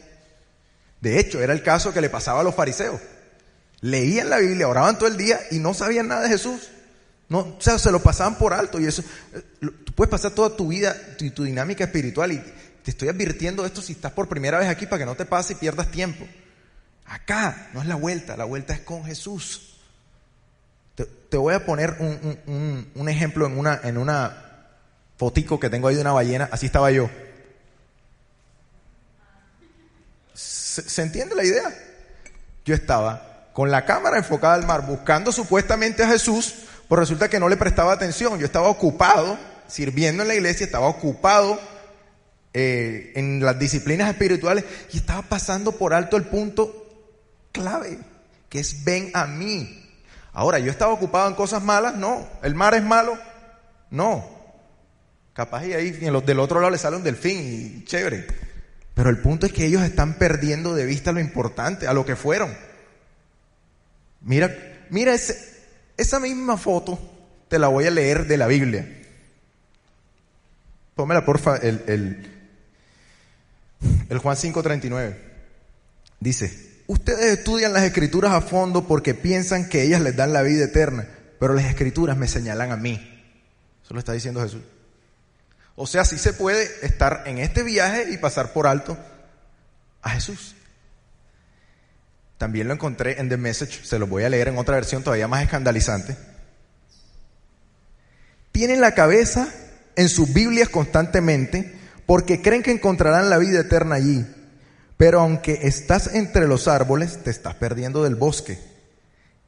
[0.99, 2.99] De hecho, era el caso que le pasaba a los fariseos.
[3.81, 6.69] Leían la Biblia, oraban todo el día y no sabían nada de Jesús.
[7.29, 9.03] No, o sea, se lo pasaban por alto y eso,
[9.35, 9.43] eh,
[9.85, 12.43] tú puedes pasar toda tu vida y tu dinámica espiritual y
[12.81, 15.53] te estoy advirtiendo esto si estás por primera vez aquí para que no te pase
[15.53, 16.25] y pierdas tiempo.
[17.05, 19.66] Acá no es la vuelta, la vuelta es con Jesús.
[21.29, 24.65] Te, voy a poner un, ejemplo en una, en una
[25.15, 27.07] fotico que tengo ahí de una ballena, así estaba yo.
[30.33, 31.71] ¿Se, entiende la idea?
[32.65, 36.55] Yo estaba con la cámara enfocada al mar, buscando supuestamente a Jesús,
[36.89, 38.39] pero resulta que no le prestaba atención.
[38.39, 41.59] Yo estaba ocupado sirviendo en la iglesia, estaba ocupado
[42.53, 46.87] eh, en las disciplinas espirituales y estaba pasando por alto el punto
[47.51, 47.99] clave,
[48.49, 49.86] que es ven a mí.
[50.37, 52.27] Ahora, yo estaba ocupado en cosas malas, no.
[52.43, 53.17] ¿El mar es malo?
[53.89, 54.23] No.
[55.33, 58.27] Capaz y ahí los del otro lado le sale un delfín y chévere.
[58.93, 62.15] Pero el punto es que ellos están perdiendo de vista lo importante, a lo que
[62.15, 62.55] fueron.
[64.21, 64.55] Mira,
[64.91, 66.99] mira esa misma foto,
[67.47, 68.87] te la voy a leer de la Biblia.
[70.93, 72.37] Pómela porfa, el, el
[74.09, 75.15] el Juan 5:39
[76.19, 80.65] dice, ustedes estudian las escrituras a fondo porque piensan que ellas les dan la vida
[80.65, 81.07] eterna,
[81.39, 82.93] pero las escrituras me señalan a mí.
[83.83, 84.63] Eso lo está diciendo Jesús.
[85.75, 88.97] O sea, sí se puede estar en este viaje y pasar por alto
[90.01, 90.55] a Jesús.
[92.37, 95.27] También lo encontré en The Message, se lo voy a leer en otra versión todavía
[95.27, 96.17] más escandalizante.
[98.51, 99.47] Tienen la cabeza
[99.95, 104.25] en sus Biblias constantemente porque creen que encontrarán la vida eterna allí.
[104.97, 108.59] Pero aunque estás entre los árboles, te estás perdiendo del bosque.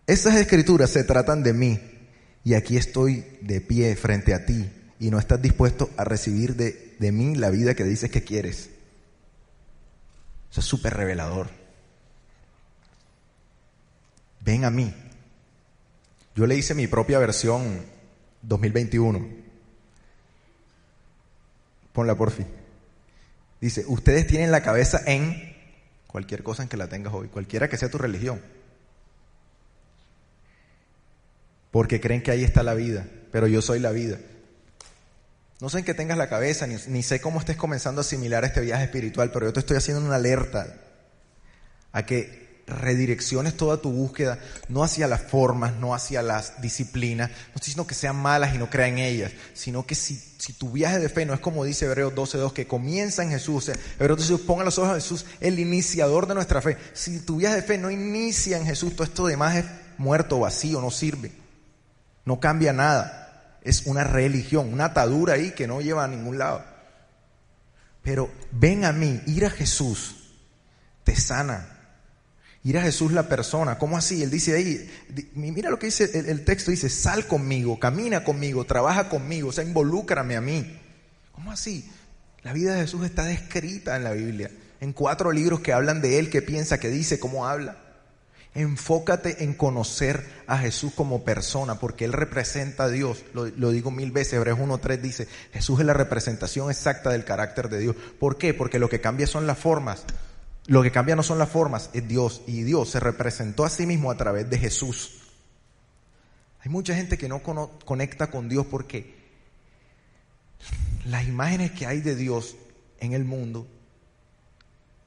[0.08, 1.80] Esas escrituras se tratan de mí,
[2.44, 6.96] y aquí estoy de pie frente a ti, y no estás dispuesto a recibir de,
[7.00, 8.70] de mí la vida que dices que quieres.
[10.52, 11.50] Eso es súper revelador.
[14.42, 14.94] Ven a mí.
[16.36, 17.84] Yo le hice mi propia versión
[18.42, 19.50] 2021
[21.94, 22.48] Ponla por fin.
[23.62, 25.56] Dice, ustedes tienen la cabeza en
[26.08, 28.42] cualquier cosa en que la tengas hoy, cualquiera que sea tu religión.
[31.72, 34.18] Porque creen que ahí está la vida, pero yo soy la vida.
[35.62, 38.46] No sé en qué tengas la cabeza, ni, ni, sé cómo estés comenzando a asimilar
[38.46, 40.78] este viaje espiritual, pero yo te estoy haciendo una alerta
[41.92, 47.36] a que redirecciones toda tu búsqueda, no hacia las formas, no hacia las disciplinas, no
[47.56, 50.72] estoy diciendo que sean malas y no crea en ellas, sino que si, si tu
[50.72, 53.76] viaje de fe no es como dice Hebreos 12.2, que comienza en Jesús, o sea,
[54.00, 56.78] Hebreos 12.2, ponga los ojos a Jesús, el iniciador de nuestra fe.
[56.94, 59.66] Si tu viaje de fe no inicia en Jesús, todo esto demás es
[59.98, 61.32] muerto, vacío, no sirve,
[62.26, 63.58] no cambia nada.
[63.64, 66.64] Es una religión, una atadura ahí que no lleva a ningún lado.
[68.02, 70.16] Pero ven a mí, ir a Jesús
[71.04, 71.79] te sana,
[72.64, 74.22] Ir a Jesús la persona, ¿cómo así?
[74.22, 74.90] Él dice ahí,
[75.34, 79.64] mira lo que dice el, texto, dice, sal conmigo, camina conmigo, trabaja conmigo, o sea,
[79.64, 80.78] involúcrame a mí.
[81.32, 81.90] ¿Cómo así?
[82.44, 86.20] La vida de Jesús está descrita en la Biblia, en cuatro libros que hablan de
[86.20, 87.78] Él, qué piensa, qué dice, cómo habla.
[88.56, 93.24] Enfócate en conocer a Jesús como persona, porque Él representa a Dios.
[93.34, 97.80] Lo, digo mil veces, Hebreos 1.3 dice, Jesús es la representación exacta del carácter de
[97.80, 97.96] Dios.
[98.20, 98.54] ¿Por qué?
[98.54, 100.04] Porque lo que cambia son las formas.
[100.70, 102.44] Lo que cambia no son las formas, es Dios.
[102.46, 105.18] Y Dios se representó a sí mismo a través de Jesús.
[106.60, 109.16] Hay mucha gente que no conecta con Dios porque
[111.06, 112.56] las imágenes que hay de Dios
[113.00, 113.66] en el mundo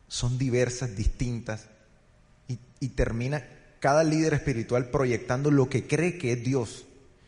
[0.08, 1.68] son diversas, distintas,
[2.80, 3.46] y, termina
[3.78, 6.86] cada líder espiritual proyectando lo que cree que es Dios.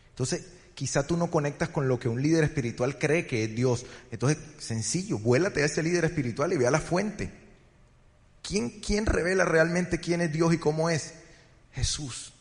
[0.09, 3.85] Entonces, quizá tú no conectas con lo que un líder espiritual cree que es Dios.
[4.11, 7.44] Entonces, sencillo, vuélate a ese líder espiritual y ve a la fuente.
[8.47, 11.13] ¿Quién, revela realmente quién es Dios y cómo es?
[11.73, 12.33] Jesús.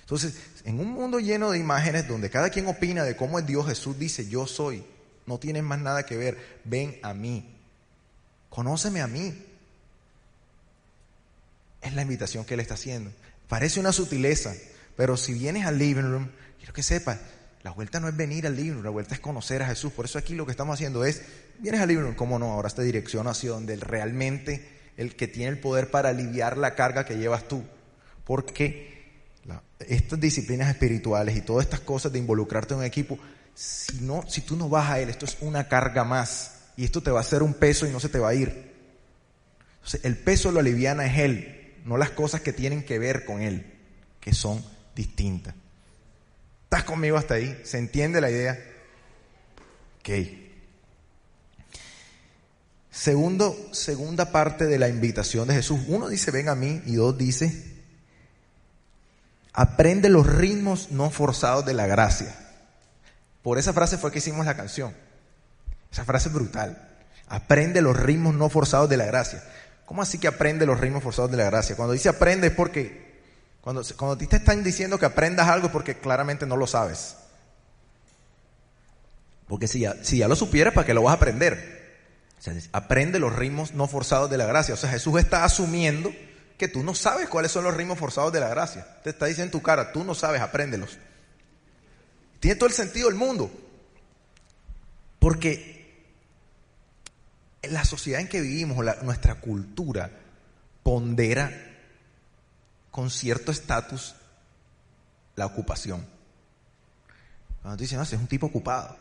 [0.00, 0.34] Entonces,
[0.64, 3.98] en un mundo lleno de imágenes donde cada quien opina de cómo es Dios, Jesús
[3.98, 4.84] dice, yo soy.
[5.26, 6.60] No tienes más nada que ver.
[6.64, 7.56] Ven a mí.
[8.48, 9.46] Conóceme a mí.
[11.80, 13.10] Es la invitación que Él está haciendo.
[13.48, 14.54] Parece una sutileza,
[14.96, 17.18] pero si vienes al living room, quiero que sepas,
[17.64, 19.92] La vuelta no es venir al libro, la vuelta es conocer a Jesús.
[19.92, 21.22] Por eso aquí lo que estamos haciendo es,
[21.58, 22.52] vienes al libro, ¿cómo no?
[22.52, 27.04] Ahora esta dirección hacia donde realmente el que tiene el poder para aliviar la carga
[27.04, 27.62] que llevas tú.
[28.24, 28.92] Porque
[29.80, 33.18] estas disciplinas espirituales y todas estas cosas de involucrarte en un equipo,
[33.54, 36.58] si, no, si tú no vas a Él, esto es una carga más.
[36.76, 38.72] Y esto te va a hacer un peso y no se te va a ir.
[39.74, 43.42] Entonces, el peso lo aliviana es Él, no las cosas que tienen que ver con
[43.42, 43.66] Él,
[44.20, 45.54] que son distintas.
[46.64, 47.60] ¿Estás conmigo hasta ahí?
[47.64, 48.58] ¿Se entiende la idea?
[50.00, 50.41] Ok.
[52.92, 55.80] Segundo, segunda parte de la invitación de Jesús.
[55.88, 57.72] Uno dice, ven a mí, y dos dice,
[59.54, 62.36] aprende los ritmos no forzados de la gracia.
[63.42, 64.94] Por esa frase fue que hicimos la canción.
[65.90, 66.90] Esa frase es brutal.
[67.28, 69.42] Aprende los ritmos no forzados de la gracia.
[69.86, 71.76] ¿Cómo así que aprende los ritmos forzados de la gracia?
[71.76, 73.22] Cuando dice aprende es porque,
[73.62, 77.16] cuando, cuando te están diciendo que aprendas algo es porque claramente no lo sabes.
[79.48, 81.81] Porque si ya, si ya lo supieras, ¿para qué lo vas a aprender?
[82.72, 84.74] Aprende los ritmos no forzados de la gracia.
[84.74, 86.12] O sea, Jesús está asumiendo
[86.58, 88.86] que tú no sabes cuáles son los ritmos forzados de la gracia.
[89.02, 90.98] Te está diciendo en tu cara, tú no sabes, apréndelos.
[92.40, 93.50] Tiene todo el sentido del mundo.
[95.18, 95.82] Porque
[97.62, 100.10] la sociedad en que vivimos, nuestra cultura,
[100.82, 101.50] pondera
[102.90, 104.16] con cierto estatus
[105.36, 106.04] la ocupación.
[107.62, 108.96] Cuando tú dices, no, es un tipo ocupado.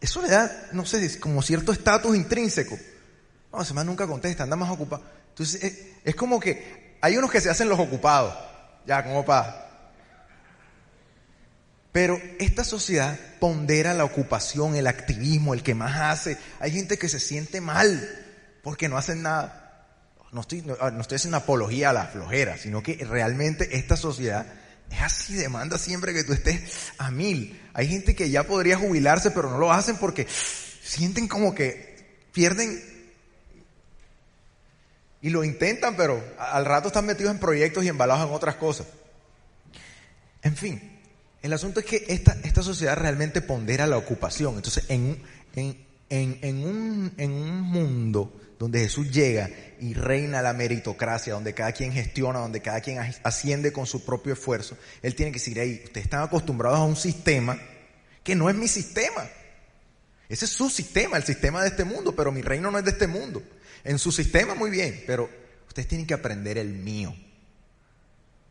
[0.00, 2.78] Eso le da, no sé, como cierto estatus intrínseco.
[3.52, 5.02] No, ese más nunca contesta, anda más ocupado.
[5.30, 8.34] Entonces, es, es, como que hay unos que se hacen los ocupados.
[8.86, 9.68] Ya, como para
[11.98, 16.38] pero esta sociedad pondera la ocupación, el activismo, el que más hace.
[16.60, 18.08] Hay gente que se siente mal
[18.62, 19.86] porque no hacen nada.
[20.30, 24.46] No estoy, no, ah, estoy haciendo apología a la flojera, sino que realmente esta sociedad
[24.90, 27.60] es así, demanda siempre que tú estés a mil.
[27.74, 30.26] Hay gente que ya podría jubilarse, pero no lo hacen porque
[30.82, 32.82] sienten como que pierden
[35.20, 38.86] y lo intentan, pero al rato están metidos en proyectos y embalados en otras cosas.
[40.42, 40.98] En fin,
[41.42, 44.56] el asunto es que esta, esta sociedad realmente pondera la ocupación.
[44.56, 45.20] Entonces, en,
[45.56, 49.48] en, un, en un mundo donde Jesús llega
[49.80, 54.32] y reina la meritocracia, donde cada quien gestiona, donde cada quien asciende con su propio
[54.32, 57.58] esfuerzo, Él tiene que decir, ahí, ustedes están acostumbrados a un sistema
[58.24, 59.28] que no es mi sistema.
[60.28, 62.90] Ese es su sistema, el sistema de este mundo, pero mi reino no es de
[62.90, 63.42] este mundo.
[63.84, 65.30] En su sistema muy bien, pero
[65.68, 67.14] ustedes tienen que aprender el mío.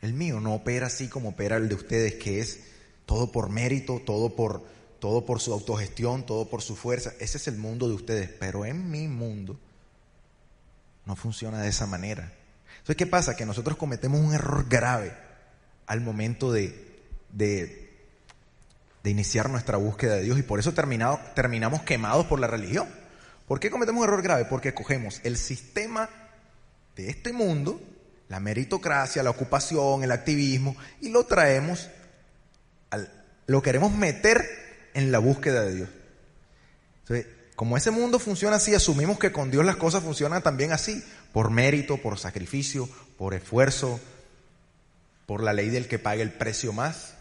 [0.02, 2.62] El mío no opera así como opera el de ustedes, que es
[3.06, 4.63] todo por mérito, todo por,
[5.00, 7.14] todo por su autogestión, todo por su fuerza.
[7.20, 9.60] Ese es el mundo de ustedes, pero en mi mundo
[11.06, 12.34] no funciona de esa manera.
[12.72, 13.36] Entonces, ¿qué pasa?
[13.36, 15.14] Que nosotros cometemos un error grave
[15.86, 17.00] al momento de,
[17.32, 17.86] de,
[19.04, 22.90] iniciar nuestra búsqueda de Dios y por eso terminamos quemados por la religión.
[23.48, 24.44] ¿Por qué cometemos un error grave?
[24.46, 26.10] Porque cogemos el sistema
[26.98, 27.80] de este mundo,
[28.28, 31.90] la meritocracia, la ocupación, el activismo, y lo traemos
[33.48, 34.67] lo queremos meter
[34.98, 35.90] en la búsqueda de Dios.
[37.56, 41.52] Como ese mundo funciona así, asumimos que con Dios las cosas funcionan también así, por
[41.52, 44.00] mérito, por sacrificio, por esfuerzo,
[45.28, 47.14] por la ley del que pague el precio más.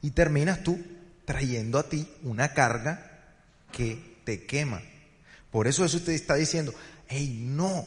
[0.00, 0.82] Y terminas tú
[1.26, 3.34] trayendo a ti una carga
[3.70, 4.80] que te quema.
[5.50, 6.72] Por eso eso usted está diciendo,
[7.08, 7.86] hey, no,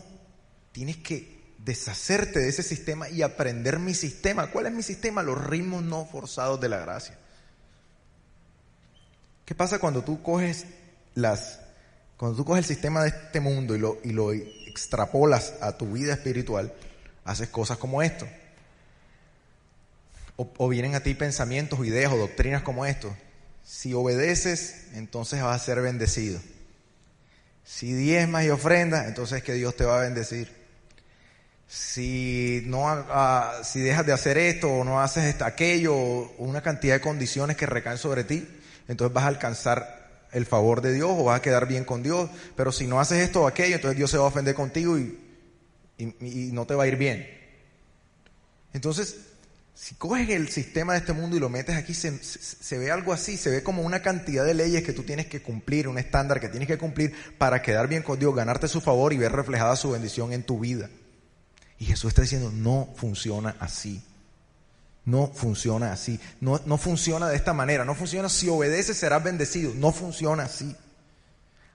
[0.72, 4.52] tienes que deshacerte de ese sistema y aprender mi sistema.
[4.52, 5.24] ¿Cuál es mi sistema?
[5.24, 7.18] Los ritmos no forzados de la gracia.
[9.48, 10.66] ¿Qué pasa cuando tú coges
[11.16, 11.62] las,
[12.18, 15.94] cuando tú coges el sistema de este mundo y lo, y lo extrapolas a tu
[15.94, 16.74] vida espiritual,
[17.24, 18.28] haces cosas como esto?
[20.36, 23.16] O, o vienen a ti pensamientos, ideas o doctrinas como esto.
[23.64, 26.42] Si obedeces, entonces vas a ser bendecido.
[27.64, 30.52] Si diezmas y ofrendas, entonces es que Dios te va a bendecir.
[31.70, 33.06] Si no,
[33.64, 35.96] si dejas de hacer esto o no haces aquello,
[36.38, 38.46] una cantidad de condiciones que recaen sobre ti,
[38.88, 42.30] entonces vas a alcanzar el favor de Dios o vas a quedar bien con Dios.
[42.56, 45.20] Pero si no haces esto o aquello, entonces Dios se va a ofender contigo y,
[46.00, 47.28] no te va a ir bien.
[48.74, 49.18] Entonces,
[49.74, 53.14] si coges el sistema de este mundo y lo metes aquí, se, se, ve algo
[53.14, 56.40] así, se ve como una cantidad de leyes que tú tienes que cumplir, un estándar
[56.40, 59.76] que tienes que cumplir para quedar bien con Dios, ganarte su favor y ver reflejada
[59.76, 60.90] su bendición en tu vida.
[61.80, 64.04] Y Jesús está diciendo, no funciona así.
[65.08, 66.20] No funciona así.
[66.42, 67.86] No, no funciona de esta manera.
[67.86, 69.72] No funciona si obedeces serás bendecido.
[69.74, 70.76] No funciona así.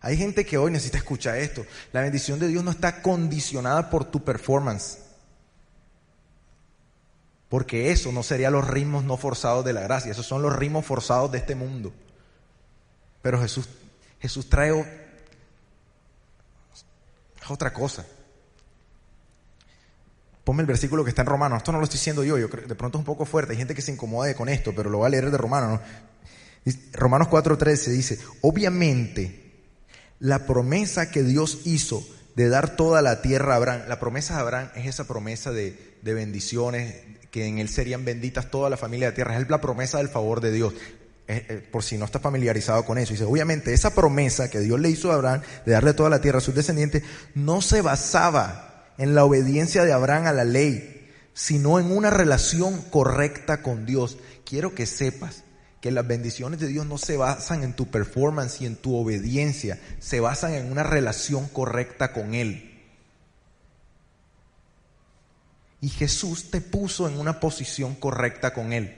[0.03, 1.65] Hay gente que hoy necesita escuchar esto.
[1.93, 4.99] La bendición de Dios no está condicionada por tu performance.
[7.49, 10.85] Porque eso no sería los ritmos no forzados de la gracia, esos son los ritmos
[10.85, 11.91] forzados de este mundo.
[13.23, 13.67] Pero Jesús,
[14.21, 14.73] Jesús trae
[17.49, 18.05] otra cosa.
[20.45, 21.59] Ponme el versículo que está en Romanos.
[21.59, 23.53] Esto no lo estoy diciendo yo, yo de pronto es un poco fuerte.
[23.53, 25.81] Hay gente que se incomode con esto, pero lo va a leer de Romanos.
[26.93, 29.53] Romanos 4:13 dice, obviamente,
[30.19, 34.41] la promesa que Dios hizo de dar toda la tierra a Abraham, la promesa de
[34.41, 36.95] Abraham es esa promesa de, de bendiciones,
[37.31, 39.39] que en él serían benditas toda la familia de la tierra.
[39.39, 40.75] Es la promesa del favor de Dios.
[41.71, 43.13] por si no está familiarizado con eso.
[43.13, 46.39] Dice, obviamente esa promesa que Dios le hizo a Abraham de darle toda la tierra
[46.39, 51.79] a sus descendientes no se basaba en la obediencia de Abraham a la ley, sino
[51.79, 54.19] en una relación correcta con Dios.
[54.45, 55.45] Quiero que sepas
[55.81, 59.81] que las bendiciones de Dios no se basan en tu performance y en tu obediencia,
[59.99, 62.69] se basan en una relación correcta con Él.
[65.81, 68.97] Y Jesús te puso en una posición correcta con Él.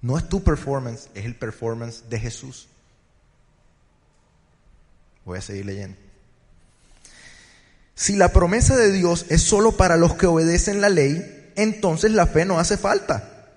[0.00, 2.68] No es tu performance, es el performance de Jesús.
[5.24, 6.07] Voy a seguir leyendo.
[7.98, 12.28] Si la promesa de Dios es solo para los que obedecen la ley, entonces la
[12.28, 13.50] fe no hace falta.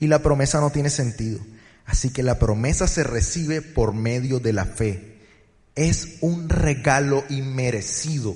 [0.00, 1.38] Y la promesa no tiene sentido.
[1.84, 5.18] Así que la promesa se recibe por medio de la fe.
[5.74, 8.34] Es un regalo inmerecido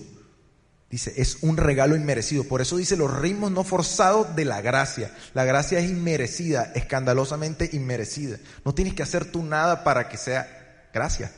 [0.93, 2.45] Dice, es un regalo inmerecido.
[2.45, 5.11] Por eso dice los ritmos no forzados de la gracia.
[5.33, 8.37] La gracia es inmerecida, escandalosamente inmerecida.
[8.63, 11.33] No tienes que hacer tú nada para que sea gracia.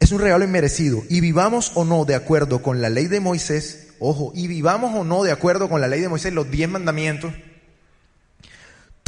[0.00, 1.02] Es un regalo inmerecido.
[1.08, 5.04] Y vivamos o no de acuerdo con la ley de Moisés, ojo, y vivamos o
[5.04, 7.32] no de acuerdo con la ley de Moisés, los diez mandamientos,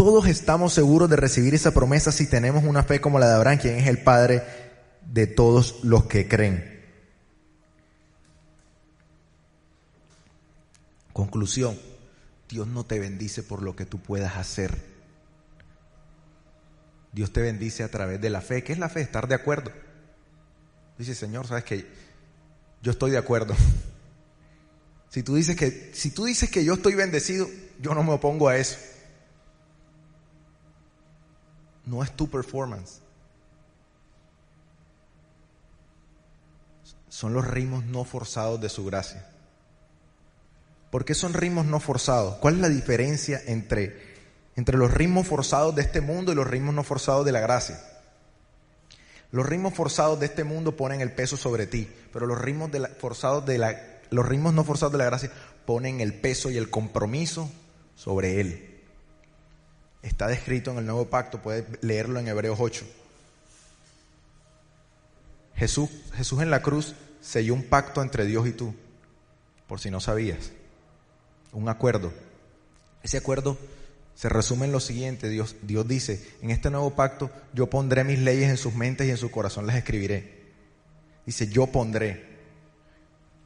[0.01, 3.59] todos estamos seguros de recibir esa promesa si tenemos una fe como la de Abraham,
[3.59, 4.43] quien es el Padre
[5.13, 6.81] de todos los que creen.
[11.13, 11.79] Conclusión,
[12.49, 14.75] Dios no te bendice por lo que tú puedas hacer.
[17.13, 18.65] Dios te bendice a través de la fe.
[18.65, 19.03] ¿Qué es la fe?
[19.03, 19.71] Estar de acuerdo.
[21.01, 21.87] Dice, Señor, sabes que
[22.83, 23.55] yo estoy de acuerdo.
[25.09, 27.49] Si tú dices que, si tú dices que yo estoy bendecido,
[27.81, 28.79] yo no me opongo a eso.
[31.85, 33.01] No es tu performance.
[37.09, 39.27] Son los ritmos no forzados de su gracia.
[40.93, 42.37] ¿Por qué son ritmos no forzados?
[42.37, 44.15] ¿Cuál es la diferencia entre,
[44.55, 47.81] entre los ritmos forzados de este mundo y los ritmos no forzados de la gracia?
[49.33, 52.87] Los ritmos forzados de este mundo ponen el peso sobre ti, pero los ritmos, de
[52.89, 55.31] forzados de la, los ritmos no forzados de la gracia
[55.67, 57.51] ponen el peso y el compromiso
[57.95, 58.81] sobre él.
[60.03, 62.85] Está descrito en el nuevo pacto, puedes leerlo en Hebreos 8.
[65.57, 68.75] Jesús, Jesús en la cruz selló un pacto entre Dios y tú,
[69.69, 70.53] por si no sabías
[71.53, 72.13] un acuerdo.
[73.03, 73.59] Ese acuerdo
[74.21, 78.19] se resume en lo siguiente, Dios, Dios dice, en este nuevo pacto yo pondré mis
[78.19, 80.43] leyes en sus mentes y en su corazón las escribiré.
[81.25, 82.29] Dice, yo pondré.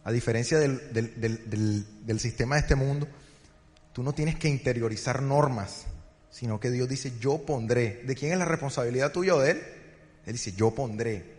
[0.02, 3.06] A diferencia del, del sistema de este mundo,
[3.92, 5.84] tú no tienes que interiorizar normas,
[6.28, 8.02] sino que Dios dice, yo pondré.
[8.04, 9.62] ¿De quién es la responsabilidad tuya o de Él?
[10.26, 11.36] Él dice, yo pondré.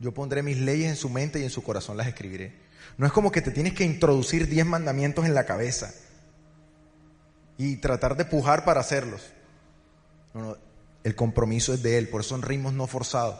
[0.00, 2.52] Yo pondré mis leyes en su mente y en su corazón las escribiré.
[2.98, 5.94] No es como que te tienes que introducir diez mandamientos en la cabeza
[7.58, 9.22] y tratar de pujar para hacerlos.
[11.04, 13.38] El compromiso es de Él, por eso son ritmos no forzados.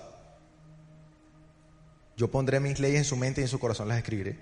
[2.16, 4.38] Yo pondré mis leyes en su mente y en su corazón las escribiré.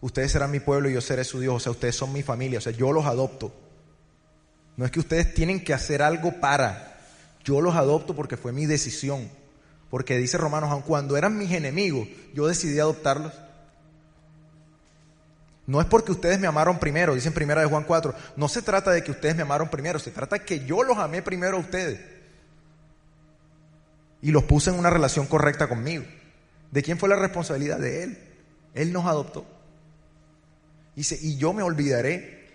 [0.00, 1.54] Ustedes serán mi pueblo y yo seré su Dios.
[1.54, 2.58] O sea, ustedes son mi familia.
[2.58, 3.54] O sea, yo los adopto.
[4.76, 7.00] No es que ustedes tienen que hacer algo para.
[7.44, 9.28] Yo los adopto porque fue mi decisión.
[9.90, 13.32] Porque dice Romanos, aun cuando eran mis enemigos, yo decidí adoptarlos.
[15.66, 18.14] No es porque ustedes me amaron primero, dicen primera de Juan 4.
[18.36, 20.98] No se trata de que ustedes me amaron primero, se trata de que yo los
[20.98, 22.00] amé primero a ustedes.
[24.20, 26.04] Y los puse en una relación correcta conmigo.
[26.70, 27.78] ¿De quién fue la responsabilidad?
[27.78, 28.18] De Él.
[28.74, 29.46] Él nos adoptó.
[30.96, 32.48] Dice, y yo me olvidaré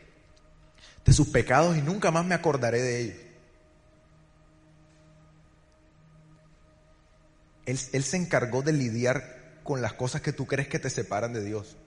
[1.06, 3.18] de sus pecados y nunca más me acordaré de ellos.
[7.66, 11.34] Él, él se encargó de lidiar con las cosas que tú crees que te separan
[11.34, 11.78] de Dios.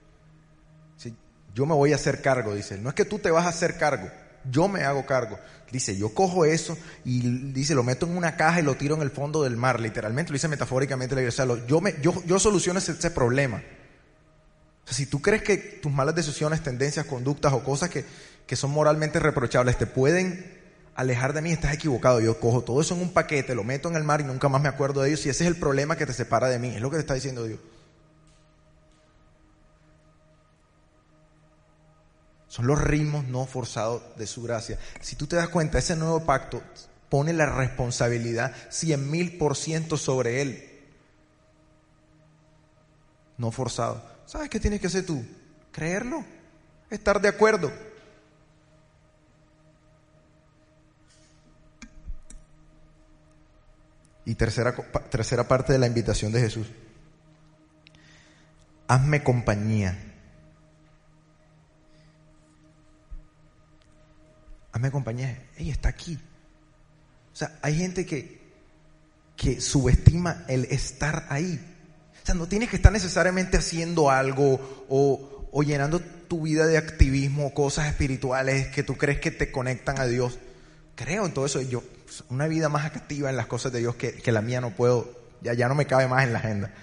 [1.53, 2.77] Yo me voy a hacer cargo, dice.
[2.77, 4.09] No es que tú te vas a hacer cargo,
[4.49, 5.37] yo me hago cargo.
[5.71, 9.01] Dice, yo cojo eso y dice, lo meto en una caja y lo tiro en
[9.01, 11.27] el fondo del mar, literalmente, lo dice metafóricamente.
[11.27, 13.61] O sea, yo, me, yo, yo soluciono ese, problema.
[14.85, 18.03] Si tú crees que tus malas decisiones, tendencias, conductas o cosas que,
[18.45, 20.59] que son moralmente reprochables te pueden
[20.95, 22.19] alejar de mí, estás equivocado.
[22.19, 24.61] Yo cojo todo eso en un paquete, lo meto en el mar y nunca más
[24.61, 25.25] me acuerdo de ellos.
[25.25, 26.75] Y ese es el problema que te separa de mí.
[26.75, 27.59] Es lo que te está diciendo Dios.
[32.51, 34.77] Son los ritmos no forzados de su gracia.
[34.99, 36.61] Si tú te das cuenta, ese nuevo pacto
[37.07, 40.81] pone la responsabilidad cien mil por ciento sobre él.
[43.37, 44.03] No forzado.
[44.25, 45.25] ¿Sabes qué tienes que hacer tú?
[45.71, 46.25] Creerlo.
[46.89, 47.71] Estar de acuerdo.
[54.25, 54.75] Y tercera,
[55.09, 56.67] tercera parte de la invitación de Jesús.
[58.89, 60.10] Hazme compañía.
[64.71, 65.43] Hazme compañía.
[65.57, 66.17] Ella está aquí.
[67.33, 68.39] O sea, hay gente que,
[69.35, 71.59] que subestima el estar ahí.
[72.21, 76.77] O sea, no tienes que estar necesariamente haciendo algo o, o llenando tu vida de
[76.77, 80.39] activismo, cosas espirituales que tú crees que te conectan a Dios.
[80.95, 81.61] Creo en todo eso.
[81.61, 81.83] Yo,
[82.29, 85.11] una vida más activa en las cosas de Dios que, que la mía no puedo,
[85.41, 86.73] ya, ya no me cabe más en la agenda.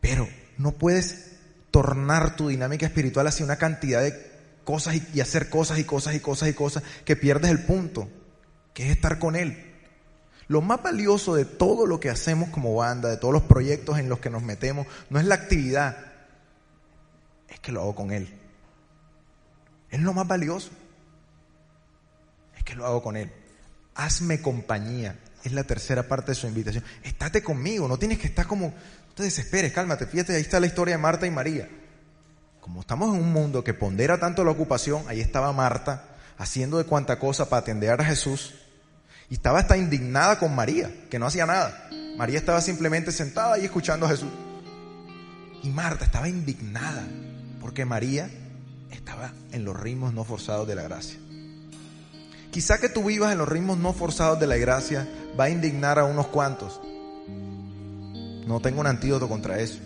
[0.00, 1.32] Pero no puedes
[1.70, 4.35] tornar tu dinámica espiritual hacia una cantidad de
[4.66, 8.10] cosas y, hacer cosas y cosas y cosas y cosas que pierdes el punto,
[8.74, 9.72] que es estar con Él.
[10.48, 14.08] Lo más valioso de todo lo que hacemos como banda, de todos los proyectos en
[14.08, 15.96] los que nos metemos, no es la actividad,
[17.48, 18.28] es que lo hago con Él.
[19.88, 20.70] Es lo más valioso.
[22.56, 23.32] Es que lo hago con Él.
[23.94, 25.16] Hazme compañía.
[25.44, 26.82] Es la tercera parte de su invitación.
[27.04, 30.06] Estate conmigo, no tienes que estar como, no te desesperes, cálmate.
[30.06, 31.68] Fíjate, ahí está la historia de Marta y María.
[32.66, 36.02] Como estamos en un mundo que pondera tanto la ocupación, ahí estaba Marta
[36.36, 38.54] haciendo de cuanta cosa para atender a Jesús.
[39.30, 41.88] Y estaba hasta indignada con María, que no hacía nada.
[42.18, 44.30] María estaba simplemente sentada ahí escuchando a Jesús.
[45.62, 47.06] Y Marta estaba indignada
[47.60, 48.28] porque María
[48.90, 51.20] estaba en los ritmos no forzados de la gracia.
[52.50, 55.06] Quizá que tú vivas en los ritmos no forzados de la gracia
[55.38, 56.80] va a indignar a unos cuantos.
[57.28, 59.78] No tengo un antídoto contra eso.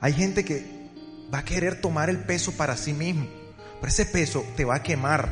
[0.00, 0.64] Hay gente que
[1.32, 3.26] va a querer tomar el peso para sí mismo,
[3.80, 5.28] pero ese peso te va a quemar.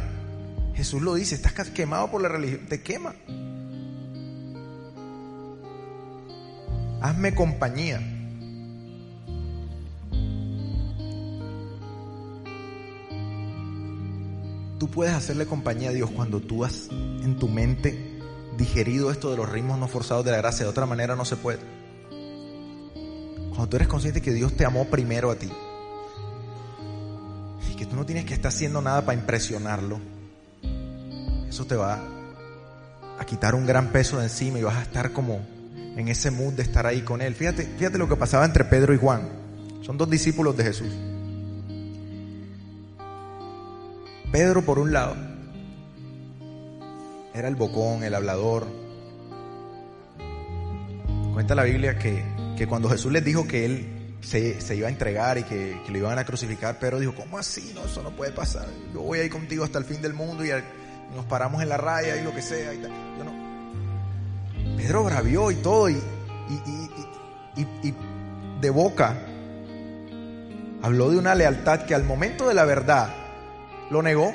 [0.74, 3.14] Jesús lo dice, estás quemado por la religión, te quema.
[7.00, 8.00] Hazme compañía.
[14.78, 18.20] Tú puedes hacerle compañía a Dios cuando tú has en tu mente
[18.56, 20.64] digerido esto de los ritmos no forzados de la gracia.
[20.64, 21.77] De otra manera no se puede.
[23.58, 25.50] Cuando tú eres consciente que Dios te amó primero a ti
[27.68, 29.98] y que tú no tienes que estar haciendo nada para impresionarlo,
[31.48, 31.98] eso te va
[33.18, 35.40] a quitar un gran peso de encima y vas a estar como
[35.96, 37.34] en ese mood de estar ahí con Él.
[37.34, 39.28] Fíjate, fíjate lo que pasaba entre Pedro y Juan.
[39.82, 40.92] Son dos discípulos de Jesús.
[44.30, 45.16] Pedro, por un lado,
[47.34, 48.68] era el bocón, el hablador.
[51.32, 53.86] Cuenta la Biblia que, que cuando Jesús les dijo que Él
[54.20, 57.38] se, se iba a entregar y que, que, lo iban a crucificar, Pedro dijo, ¿cómo
[57.38, 57.70] así?
[57.72, 58.66] No, eso no puede pasar.
[58.92, 60.50] Yo voy ahí contigo hasta el fin del mundo y
[61.14, 62.74] nos paramos en la raya y lo que sea.
[62.74, 62.90] Y tal.
[62.90, 64.76] Yo.
[64.76, 67.94] Pedro bravió y todo y, y, y, y
[68.60, 69.16] de boca
[70.82, 73.14] habló de una lealtad que al momento de la verdad
[73.88, 74.32] lo negó.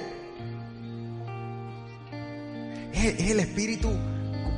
[2.93, 3.91] Es, el espíritu,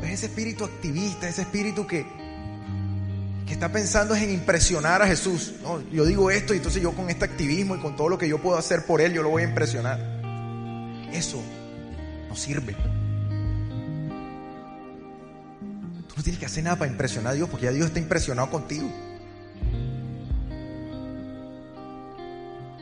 [0.03, 2.05] es ese espíritu activista, ese espíritu que,
[3.45, 5.53] que está pensando en impresionar a Jesús.
[5.61, 8.27] No, yo digo esto y entonces yo con este activismo y con todo lo que
[8.27, 9.99] yo puedo hacer por Él, yo lo voy a impresionar.
[11.11, 11.41] Eso
[12.27, 12.73] no sirve.
[16.07, 18.49] Tú no tienes que hacer nada para impresionar a Dios porque ya Dios está impresionado
[18.49, 18.89] contigo.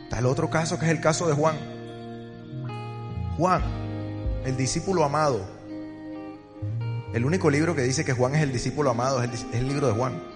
[0.03, 1.57] Está el otro caso que es el caso de Juan.
[3.37, 3.61] Juan,
[4.45, 5.45] el discípulo amado.
[7.13, 9.67] El único libro que dice que Juan es el discípulo amado es el, es el
[9.67, 10.32] libro de Juan.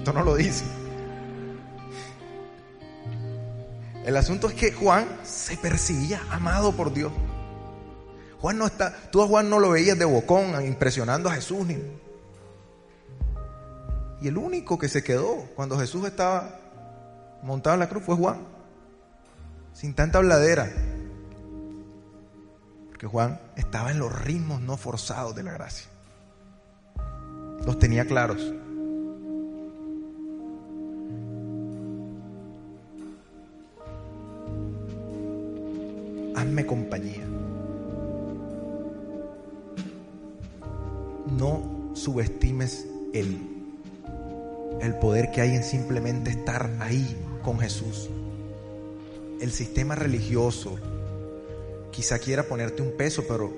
[0.00, 0.64] Esto no lo dice.
[4.06, 7.12] El asunto es que Juan se percibía amado por Dios.
[8.40, 11.66] Juan no está, tú a Juan no lo veías de bocón impresionando a Jesús.
[11.66, 11.76] Ni,
[14.22, 16.58] y el único que se quedó cuando Jesús estaba
[17.42, 18.38] montado en la cruz fue Juan.
[19.74, 20.72] Sin tanta habladera.
[22.88, 25.90] Porque Juan estaba en los ritmos no forzados de la gracia.
[27.66, 28.54] Los tenía claros.
[36.50, 37.24] Hazme compañía.
[41.38, 43.38] No subestimes el,
[44.80, 48.10] el poder que hay en simplemente estar ahí con Jesús.
[49.40, 50.76] El sistema religioso
[51.92, 53.52] quizá quiera ponerte un peso, pero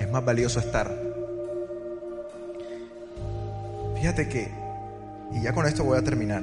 [0.00, 1.00] es más valioso estar.
[3.94, 4.48] Fíjate que,
[5.32, 6.42] y ya con esto voy a terminar,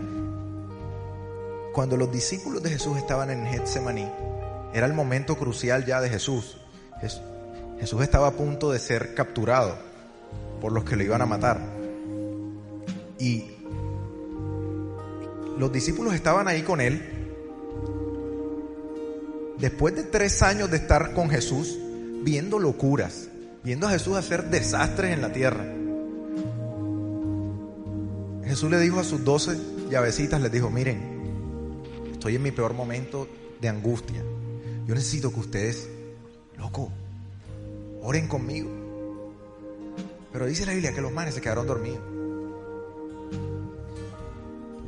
[1.75, 4.07] cuando los discípulos de Jesús estaban en Getsemaní,
[4.73, 6.55] era el momento crucial ya de Jesús.
[7.81, 9.77] Jesús estaba a punto de ser capturado
[10.61, 11.59] por los que lo iban a matar.
[13.19, 13.43] Y
[15.59, 17.27] los discípulos estaban ahí con él.
[19.57, 21.77] Después de tres años de estar con Jesús,
[22.23, 23.27] viendo locuras,
[23.65, 25.65] viendo a Jesús hacer desastres en la tierra.
[28.45, 29.57] Jesús le dijo a sus doce
[29.89, 31.14] llavecitas, les dijo, miren,
[32.25, 33.27] estoy en mi peor momento
[33.61, 34.23] de angustia.
[34.87, 35.87] Yo necesito que ustedes,
[36.57, 36.91] loco,
[38.01, 38.67] oren conmigo.
[40.33, 42.01] Pero dice la Biblia que los manes se quedaron dormidos.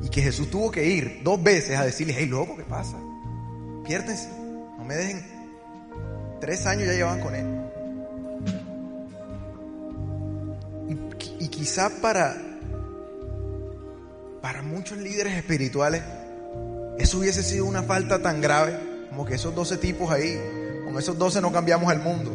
[0.02, 2.98] Y que Jesús tuvo que ir dos veces a decirles, hey loco, ¿qué pasa?
[3.86, 4.28] Piérdense,
[4.76, 5.24] no me dejen.
[6.40, 7.46] Tres años ya llevan con él.
[10.88, 12.36] Y, y quizá para,
[14.42, 16.02] para muchos líderes espirituales,
[16.98, 18.78] eso hubiese sido una falta tan grave
[19.08, 20.38] como que esos doce tipos ahí,
[20.84, 22.30] con esos doce no cambiamos el mundo.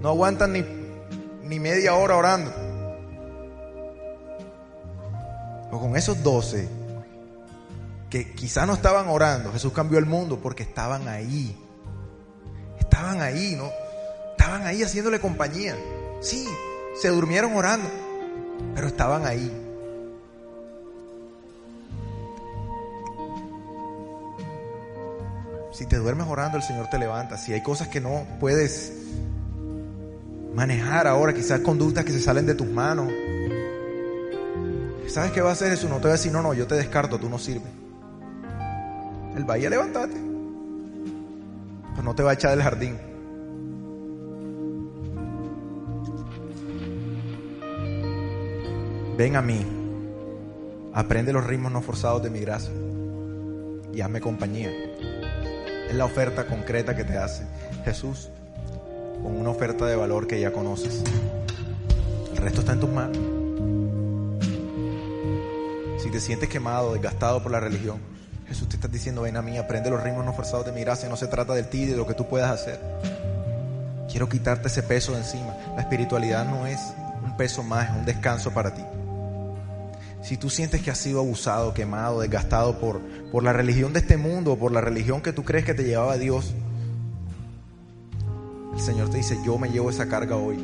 [0.00, 0.62] No, aguantan ni,
[1.44, 2.52] ni media hora orando.
[5.70, 6.68] O con esos doce
[8.10, 11.58] que quizás no estaban orando, Jesús cambió el mundo porque estaban ahí.
[12.78, 13.70] Estaban ahí, ¿no?
[14.32, 15.74] Estaban ahí haciéndole compañía.
[16.20, 16.46] Sí,
[17.00, 17.88] se durmieron orando,
[18.74, 19.63] pero estaban ahí.
[25.74, 27.36] Si te duermes orando, el Señor te levanta.
[27.36, 28.92] Si hay cosas que no puedes
[30.54, 33.12] manejar ahora, quizás conductas que se salen de tus manos.
[35.08, 35.88] ¿Sabes qué va a hacer eso?
[35.88, 37.72] No te va a decir, no, no, yo te descarto, tú no sirves.
[39.36, 40.14] Él va a levantarte.
[41.90, 42.96] Pero no te va a echar del jardín.
[49.18, 49.66] Ven a mí.
[50.92, 52.72] Aprende los ritmos no forzados de mi gracia.
[53.92, 54.70] Y hazme compañía.
[55.94, 57.44] Es la oferta concreta que te hace
[57.84, 58.28] Jesús
[59.22, 61.04] con una oferta de valor que ya conoces.
[62.32, 63.16] El resto está en tus manos.
[66.02, 68.00] Si te sientes quemado, desgastado por la religión,
[68.48, 71.08] Jesús te está diciendo, ven a mí, aprende los ritmos no forzados de mi gracia,
[71.08, 72.80] no se trata de ti de lo que tú puedas hacer.
[74.10, 75.54] Quiero quitarte ese peso de encima.
[75.76, 76.80] La espiritualidad no es
[77.24, 78.82] un peso más, es un descanso para ti.
[80.24, 84.16] Si tú sientes que has sido abusado, quemado, desgastado por, por la religión de este
[84.16, 86.54] mundo, por la religión que tú crees que te llevaba a Dios,
[88.72, 90.56] el Señor te dice, yo me llevo esa carga hoy.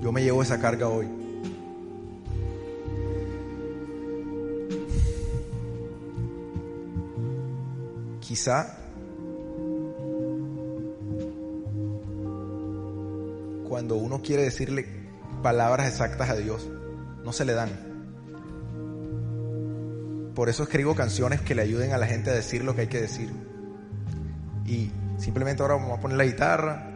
[0.00, 1.08] Yo me llevo esa carga hoy.
[8.20, 8.76] Quizá
[13.68, 14.86] cuando uno quiere decirle
[15.42, 16.68] palabras exactas a Dios,
[17.24, 17.70] no se le dan.
[20.34, 22.86] Por eso escribo canciones que le ayuden a la gente a decir lo que hay
[22.86, 23.30] que decir.
[24.66, 26.90] Y simplemente ahora vamos a poner la guitarra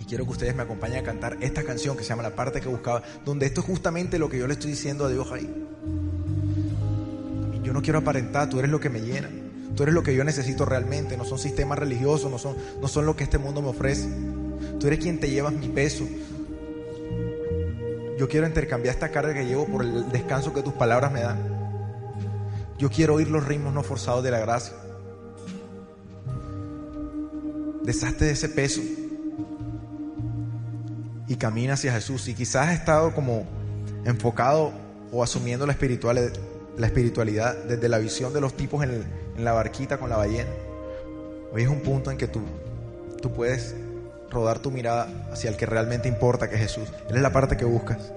[0.00, 2.60] y quiero que ustedes me acompañen a cantar esta canción que se llama La parte
[2.60, 5.52] que buscaba, donde esto es justamente lo que yo le estoy diciendo a Dios ahí.
[7.62, 9.28] Yo no quiero aparentar, tú eres lo que me llena.
[9.76, 13.04] Tú eres lo que yo necesito realmente, no son sistemas religiosos, no son, no son
[13.04, 14.08] lo que este mundo me ofrece.
[14.80, 16.04] Tú eres quien te llevas mi peso,
[18.18, 21.38] yo quiero intercambiar esta carga que llevo por el descanso que tus palabras me dan.
[22.78, 24.74] Yo quiero oír los ritmos no forzados de la gracia.
[27.82, 28.80] Deshazte de ese peso
[31.28, 32.26] y camina hacia Jesús.
[32.28, 33.46] Y quizás has estado como
[34.04, 34.72] enfocado
[35.12, 39.04] o asumiendo la espiritualidad, desde la visión de los tipos en,
[39.38, 40.50] la barquita con la ballena.
[41.52, 42.42] Hoy es un punto en que tú
[43.34, 43.74] puedes
[44.36, 46.88] rodar tu mirada hacia el que realmente importa, que es Jesús.
[47.08, 48.12] Él es la parte que buscas.